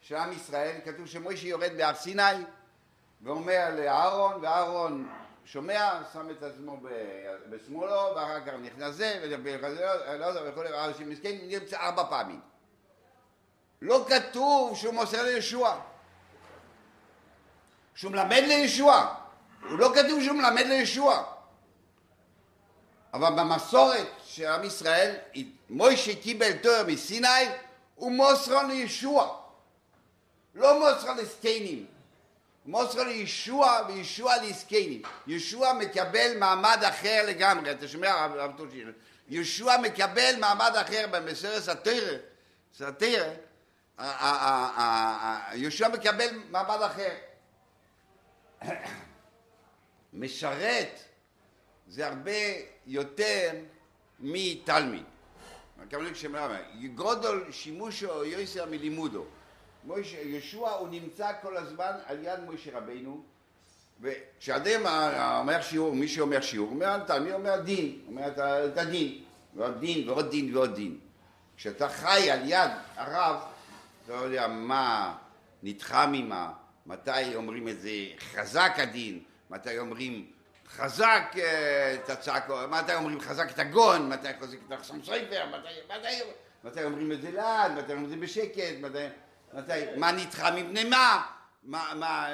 [0.00, 2.44] של עם ישראל כתוב שמוישה יורד בהר סיני
[3.22, 5.08] ואומר לאהרון, ואהרון
[5.44, 6.80] שומע, שם את עצמו
[7.50, 9.38] בשמאלו, ואחר כך נכנס זה,
[10.46, 12.40] וכולי, אנשים מסכנים, נמצא ארבע פעמים.
[13.82, 15.80] לא כתוב שהוא מוסר לישוע,
[17.94, 19.14] שהוא מלמד לישוע,
[19.68, 21.35] הוא לא כתוב שהוא מלמד לישוע.
[23.16, 25.14] אבל במסורת של עם ישראל,
[25.70, 27.28] מוישה קיבל תואר מסיני,
[27.94, 29.36] הוא מוסר לישוע,
[30.54, 31.86] לא מוסר לזקנים.
[32.66, 35.02] מוסר לישוע וישוע לזקנים.
[35.26, 38.84] ישוע מקבל מעמד אחר לגמרי, אתה שומע הרב טושי?
[39.28, 42.16] ישוע מקבל מעמד אחר במסרס התרא,
[42.80, 43.32] התרא,
[45.54, 47.14] ישוע מקבל מעמד אחר.
[50.12, 51.00] משרת
[51.88, 52.32] זה הרבה
[52.86, 53.50] יותר
[54.20, 55.04] מתלמיד.
[55.82, 56.56] הכוונה כשאומר,
[56.94, 59.24] גודל שימושו יויסר מלימודו.
[59.84, 63.22] מוישה, ישוע הוא נמצא כל הזמן על יד מוישה רבינו
[64.00, 64.86] וכשאדם
[65.40, 68.28] אומר שיעור, מי שאומר שיעור, אומר תלמיד אומר דין, אומר
[68.72, 69.22] את הדין,
[69.54, 70.98] ועוד דין ועוד דין ועוד דין.
[71.56, 73.40] כשאתה חי על יד הרב,
[74.04, 75.16] אתה לא יודע מה
[75.62, 76.52] נדחה ממה,
[76.86, 79.20] מתי אומרים את זה חזק הדין,
[79.50, 80.26] מתי אומרים
[80.68, 81.34] חזק
[81.94, 85.46] את הצעקו, מתי אומרים חזק את הגון, מתי חזק את החסם סופר,
[86.64, 88.74] מתי, אומרים את זה לאט, מתי אומרים את זה בשקט,
[89.52, 89.96] מתי...
[89.96, 91.26] מה נדחה מפני מה?
[91.62, 92.28] מה, מה,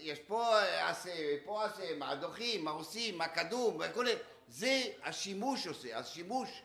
[0.00, 1.10] יש, פה עשה,
[1.44, 4.12] פה עשה, מה דוחים, מה עושים, מה קדום וכולי,
[4.48, 4.82] זה.
[5.02, 6.62] השימוש עושה, השימוש,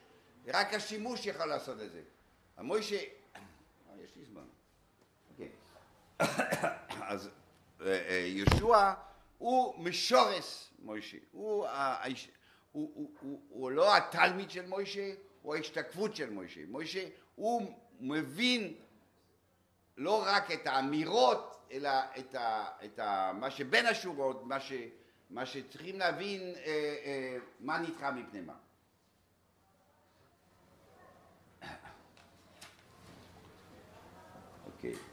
[0.48, 2.02] רק השימוש יכול לעשות את זה.
[2.58, 2.96] המוישה,
[4.04, 4.42] יש לי זמן,
[5.32, 5.50] אוקיי,
[7.12, 7.30] אז
[8.10, 8.94] יהושע
[9.40, 12.30] הוא משורס מוישה, הוא, האיש,
[12.72, 18.74] הוא, הוא, הוא, הוא לא התלמיד של מוישה, הוא ההשתקפות של מוישה, מוישה הוא מבין
[19.98, 24.74] לא רק את האמירות, אלא את, ה, את ה, מה שבין השורות, מה, ש,
[25.30, 28.54] מה שצריכים להבין אה, אה, מה נדחה מפני מה.
[34.66, 35.09] אוקיי.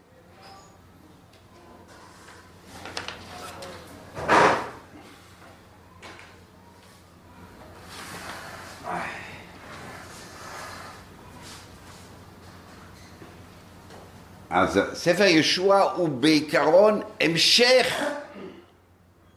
[14.56, 17.86] אז ספר ישוע הוא בעיקרון המשך,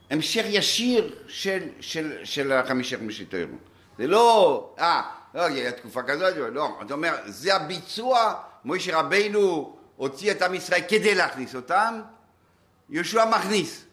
[0.09, 3.55] המשך ישיר של, של, של החמישה חמישי תוירו.
[3.97, 5.01] זה לא, אה,
[5.33, 8.33] לא, היה תקופה כזאת, לא, אתה אומר, זה הביצוע,
[8.65, 12.01] מוישה רבינו הוציא את עם ישראל כדי להכניס אותם,
[12.89, 13.85] יהושע מכניס.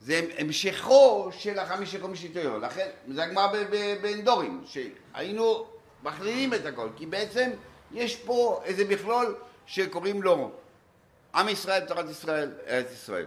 [0.00, 2.58] זה המשכו של החמישה חמישי תוירו.
[2.58, 3.46] לכן, זה הגמרא
[4.02, 5.66] בין דורים, שהיינו
[6.02, 7.50] מכלילים את הכל, כי בעצם
[7.92, 9.34] יש פה איזה מכלול
[9.66, 10.50] שקוראים לו
[11.34, 13.26] עם ישראל, תורת ישראל, ארץ ישראל.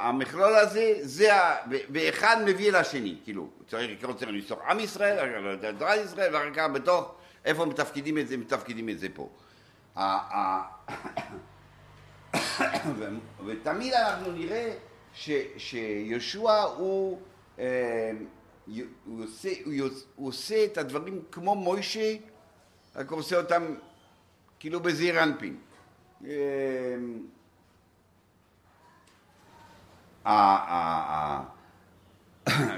[0.00, 1.30] המכלול הזה, זה,
[1.70, 7.14] ואחד מביא לשני, כאילו, צריך לקרוא צריך לצורך עם ישראל, תורת ישראל, ואחר כך בתוך,
[7.44, 9.28] איפה מתפקידים את זה, מתפקידים את זה פה.
[13.46, 14.72] ותמיד אנחנו נראה
[15.56, 17.20] שיהושע הוא,
[19.06, 19.24] הוא
[20.16, 22.14] עושה, את הדברים כמו מוישה,
[22.96, 23.74] רק עושה אותם
[24.66, 25.56] כאילו בזעיר אנפין.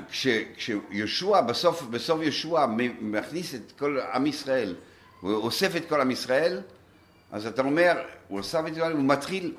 [0.09, 2.67] כשישוע, בסוף, בסוף ישוע
[3.01, 4.77] מכניס את כל עם ישראל,
[5.21, 6.63] הוא אוסף את כל עם ישראל,
[7.33, 9.55] אז אתה אומר, הוא אוסף את כל הוא מתחיל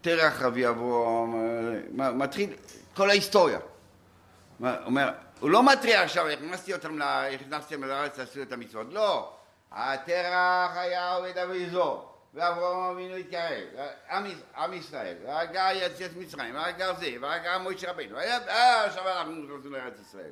[0.00, 1.26] תרח רבי אבו,
[1.94, 2.52] מתחיל
[2.94, 3.58] כל ההיסטוריה.
[4.58, 5.10] הוא אומר,
[5.40, 9.36] הוא לא מתריע עכשיו, הכנסתי אותם, הכנסתי אותם לארץ לעשות את המצוות, לא.
[9.72, 12.04] התרח היה עובד אביזו,
[12.34, 13.64] ואברהם אבינו התקרב,
[14.56, 18.16] עם, ישראל, והגה יציאת מצרים, והגה זה, והגה משה רבינו,
[18.84, 20.30] עכשיו אנחנו נכנסים לארץ ישראל.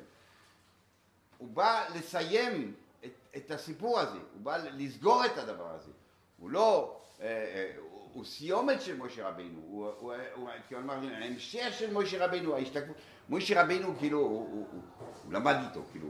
[1.37, 2.73] הוא בא לסיים
[3.05, 5.91] את, את הסיפור הזה, הוא בא לסגור את הדבר הזה.
[6.37, 11.67] הוא לא, אה, אה, הוא, הוא סיומת של משה רבינו, הוא, הוא, הוא, הוא ההמשך
[11.71, 12.95] של משה רבינו, ההשתקפות,
[13.29, 14.81] משה רבינו כאילו, הוא, הוא, הוא,
[15.23, 16.07] הוא למד איתו, כאילו,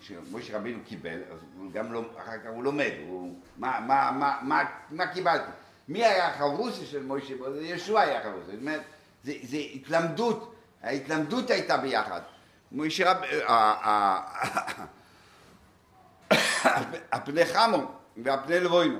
[0.00, 4.38] כשמשה רבינו קיבל, אז הוא גם לא, אחר כך הוא לומד, הוא, מה, מה, מה,
[4.42, 5.50] מה, מה קיבלתי?
[5.88, 7.34] מי היה החרוסי של משה?
[7.60, 8.82] ישוע היה החרוסי, זאת אומרת,
[9.24, 12.20] זה, זה התלמדות, ההתלמדות הייתה ביחד.
[12.72, 13.16] משה רב...
[17.12, 18.98] הפני חמו והפני לבוינו.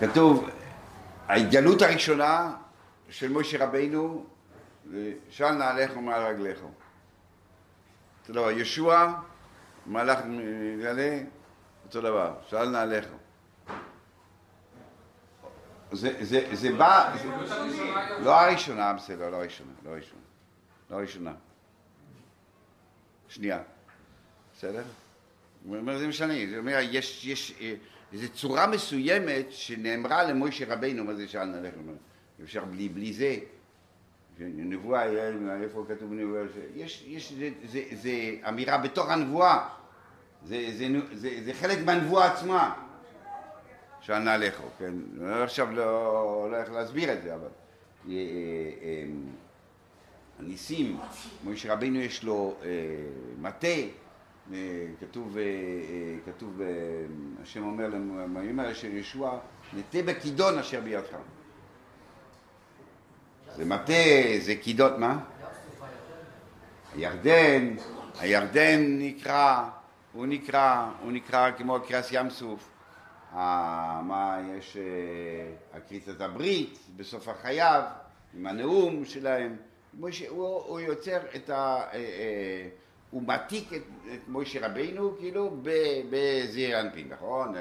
[0.00, 0.48] כתוב,
[1.28, 2.52] ההתגלות הראשונה
[3.10, 4.26] של משה רבינו
[5.28, 6.58] של נעליך ומעל רגליך.
[8.20, 9.20] אותו דבר, ישוע,
[9.86, 11.20] מלאך מגלה,
[11.84, 13.06] אותו דבר, של נעליך.
[15.92, 17.16] זה, זה, זה בא,
[18.20, 20.22] לא הראשונה, בסדר, לא הראשונה, לא הראשונה,
[20.90, 21.32] לא הראשונה.
[23.28, 23.62] שנייה,
[24.54, 24.82] בסדר?
[25.64, 27.74] הוא אומר, זה משנה, זה אומר, יש, יש אה,
[28.12, 31.74] איזו צורה מסוימת שנאמרה למוישה רבינו, מה זה שאל נלך,
[32.44, 33.36] אפשר בלי, בלי זה,
[34.38, 35.04] נבואה,
[35.62, 36.42] איפה כתוב נבואה,
[36.74, 38.10] יש, יש, זה, זה, זה
[38.48, 39.68] אמירה בתוך הנבואה,
[40.44, 42.86] זה, זה, זה, זה חלק מהנבואה עצמה.
[44.06, 44.94] שענה לך, כן?
[45.24, 46.10] עכשיו לא
[46.42, 47.48] הולך להסביר את זה, אבל
[48.08, 49.04] אה, אה,
[50.38, 50.98] הניסים,
[51.44, 52.68] משה רבינו יש לו אה,
[53.40, 53.66] מטה,
[55.00, 55.36] כתוב,
[56.26, 56.60] כתוב,
[57.42, 59.38] השם אומר למאמרים האלה של ישוע,
[59.76, 61.16] נטה בכידון אשר בידך.
[63.56, 63.92] זה מטה,
[64.38, 65.18] זה כידון, מה?
[66.94, 67.74] הירדן,
[68.18, 69.68] הירדן נקרא,
[70.12, 72.68] הוא נקרא, הוא נקרא כמו קרס ים סוף.
[73.32, 74.76] מה יש,
[75.74, 77.82] הקריצת הברית בסוף החייו,
[78.34, 79.56] עם הנאום שלהם.
[80.00, 81.82] משה, הוא, הוא יוצר את ה...
[83.10, 83.82] הוא מעתיק את,
[84.14, 84.28] את
[84.60, 85.56] רבינו כאילו
[86.10, 87.54] בזעיר אנפין, נכון?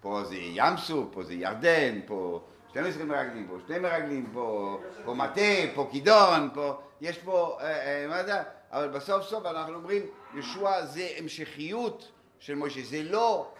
[0.00, 2.40] פה זה ים סוף, פה זה ירדן, פה
[2.72, 5.40] 12 מרגלים, פה שני מרגלים, פה, פה מטה,
[5.74, 8.34] פה כידון, פה, יש פה, אה, אה, מה זה?
[8.70, 10.02] אבל בסוף סוף אנחנו אומרים,
[10.34, 12.08] ישוע זה המשכיות
[12.38, 13.52] של משה, זה לא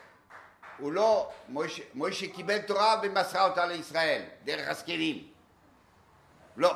[0.78, 5.26] הוא לא, מוישה, מוישה קיבל תורה ומסרה אותה לישראל, דרך הזקנים.
[6.56, 6.72] לא.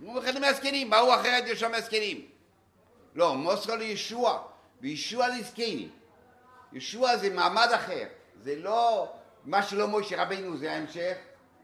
[0.00, 2.26] הוא אחד מהזקנים, באו אחרת יש שם הזקנים.
[3.14, 4.42] לא, מוסרו לישוע,
[4.80, 5.90] וישוע לזקנים.
[6.72, 8.06] ישוע זה מעמד אחר,
[8.42, 9.12] זה לא
[9.44, 11.16] מה שלא מוישה רבינו זה ההמשך,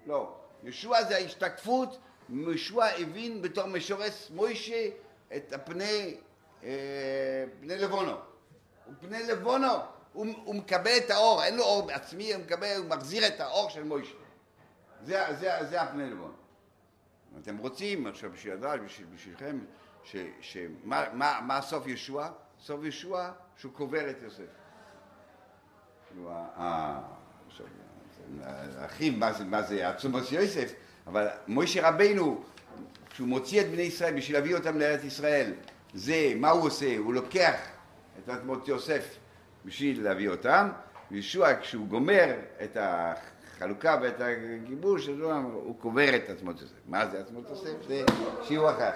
[0.07, 0.37] לא.
[0.65, 1.99] ישוע זה ההשתקפות,
[2.55, 4.89] ישוע הבין בתור משורס מוישה
[5.37, 6.17] את הפני,
[6.65, 8.17] אה, פני לבונו.
[8.93, 9.73] ופני לבונו
[10.13, 13.71] הוא, הוא מקבל את האור, אין לו אור בעצמי, הוא מקבל, הוא מחזיר את האור
[13.71, 14.15] של מוישה.
[15.03, 16.33] זה, זה, זה הפני לבון.
[17.35, 19.59] אם אתם רוצים, עכשיו בשביל לדעת, בשביל, בשבילכם,
[20.41, 22.31] שמה מה, מה סוף ישוע?
[22.61, 24.43] סוף ישוע שהוא קובר את יוסף.
[26.09, 26.31] כאילו,
[27.57, 27.67] עכשיו,
[28.79, 30.73] להרחיב מה זה, מה זה עצומוס יוסף,
[31.07, 32.45] אבל מוישה רבינו,
[33.11, 35.53] כשהוא מוציא את בני ישראל בשביל להביא אותם לארץ ישראל,
[35.95, 36.97] זה, מה הוא עושה?
[36.99, 37.55] הוא לוקח
[38.25, 39.17] את עצמות יוסף
[39.65, 40.69] בשביל להביא אותם,
[41.11, 42.35] וישוע כשהוא גומר
[42.65, 46.75] את החלוקה ואת הגיבוש, הוא קובר את עצמות יוסף.
[46.87, 47.89] מה זה עצמות יוסף?
[47.89, 48.05] זה
[48.43, 48.91] שיעור אחר.